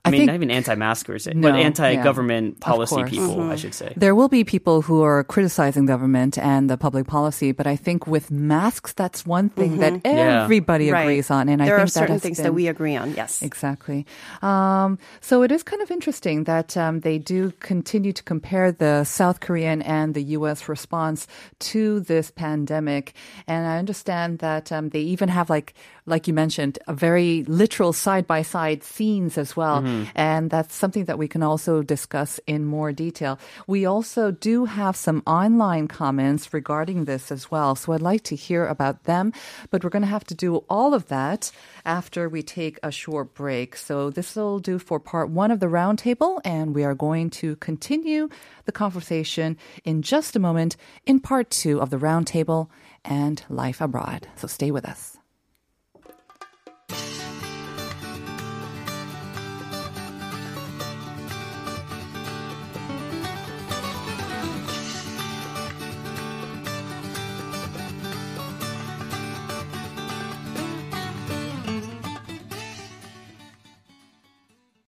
I, 0.05 0.09
I 0.09 0.11
mean, 0.13 0.21
think- 0.21 0.27
not 0.29 0.35
even 0.37 0.51
anti-maskers, 0.51 1.27
No, 1.27 1.51
but 1.51 1.59
anti-government 1.61 2.47
yeah. 2.47 2.55
Of 2.57 2.61
policy 2.61 2.95
course. 2.97 3.11
people, 3.11 3.51
I 3.51 3.57
should 3.57 3.75
say. 3.75 3.93
There 3.97 4.15
will 4.15 4.29
be 4.29 4.45
people 4.45 4.81
who 4.83 5.03
are 5.03 5.25
criticizing 5.25 5.85
government 5.85 6.39
and 6.39 6.71
the 6.71 6.79
public 6.79 7.07
policy, 7.07 7.53
but 7.53 7.67
I 7.67 7.77
think 7.77 8.07
with 8.07 8.31
masks, 8.31 8.95
that's 8.95 9.27
one 9.27 9.51
thing 9.51 9.77
that 9.79 10.01
Yeah. 10.05 10.45
everybody 10.45 10.91
Right. 10.91 11.03
agrees 11.03 11.31
on. 11.31 11.49
And 11.51 11.61
I 11.63 11.67
there 11.67 11.77
think 11.77 11.83
are 11.83 11.85
that 11.87 11.93
certain 11.93 12.19
things 12.19 12.39
been- 12.39 12.45
that 12.45 12.53
we 12.55 12.67
agree 12.69 12.97
on. 12.97 13.13
Yes. 13.15 13.43
Exactly. 13.43 14.07
Um, 14.43 14.99
so 15.21 15.43
it 15.43 15.53
is 15.53 15.63
kind 15.63 15.83
of 15.83 15.91
interesting 15.91 16.45
that 16.45 16.77
um, 16.77 17.01
they 17.01 17.19
do 17.19 17.53
continue 17.61 18.13
to 18.15 18.23
compare 18.23 18.73
the 18.73 19.05
South 19.05 19.41
Korean 19.41 19.83
and 19.83 20.15
the 20.15 20.23
U.S. 20.39 20.69
response 20.69 21.27
to 21.73 22.01
this 22.01 22.31
pandemic. 22.31 23.13
And 23.47 23.67
I 23.67 23.77
understand 23.79 24.39
that 24.39 24.73
um, 24.73 24.89
they 24.91 25.01
even 25.01 25.29
have, 25.29 25.51
like, 25.51 25.75
like 26.07 26.27
you 26.27 26.33
mentioned, 26.35 26.79
a 26.89 26.95
very 26.95 27.45
literal 27.47 27.93
side 27.93 28.27
by 28.27 28.43
side 28.43 28.83
scenes 28.83 29.37
as 29.37 29.57
well. 29.57 29.85
Mm. 29.91 30.09
And 30.15 30.51
that's 30.51 30.75
something 30.75 31.05
that 31.07 31.19
we 31.19 31.29
can 31.29 31.43
also 31.43 31.83
discuss 31.83 32.41
in 32.47 32.65
more 32.65 32.93
detail. 32.93 33.39
We 33.67 33.87
also 33.87 34.31
do 34.31 34.65
have 34.65 34.97
some 34.97 35.23
online 35.27 35.89
comments 35.89 36.53
regarding 36.53 37.05
this 37.05 37.31
as 37.33 37.51
well. 37.51 37.75
So 37.75 37.93
I'd 37.93 38.01
like 38.01 38.23
to 38.25 38.37
hear 38.37 38.67
about 38.67 39.05
them. 39.05 39.33
But 39.71 39.83
we're 39.83 39.91
going 39.91 40.03
to 40.03 40.17
have 40.17 40.25
to 40.25 40.35
do 40.35 40.65
all 40.69 40.95
of 40.95 41.09
that 41.09 41.51
after 41.85 42.29
we 42.29 42.43
take 42.43 42.79
a 42.83 42.91
short 42.91 43.35
break. 43.35 43.77
So 43.77 44.11
this 44.11 44.37
will 44.37 44.59
do 44.59 44.79
for 44.79 45.01
part 45.01 45.31
one 45.31 45.51
of 45.51 45.61
the 45.61 45.67
roundtable. 45.67 46.41
And 46.45 46.75
we 46.75 46.85
are 46.85 46.95
going 46.95 47.31
to 47.31 47.57
continue 47.57 48.29
the 48.65 48.73
conversation 48.73 49.57
in 49.85 50.03
just 50.03 50.37
a 50.37 50.41
moment 50.41 50.77
in 51.07 51.21
part 51.21 51.51
two 51.51 51.81
of 51.81 51.91
the 51.91 51.99
roundtable 51.99 52.69
and 53.05 53.43
life 53.49 53.81
abroad. 53.81 54.29
So 54.37 54.47
stay 54.47 54.71
with 54.71 54.85
us. 54.85 55.20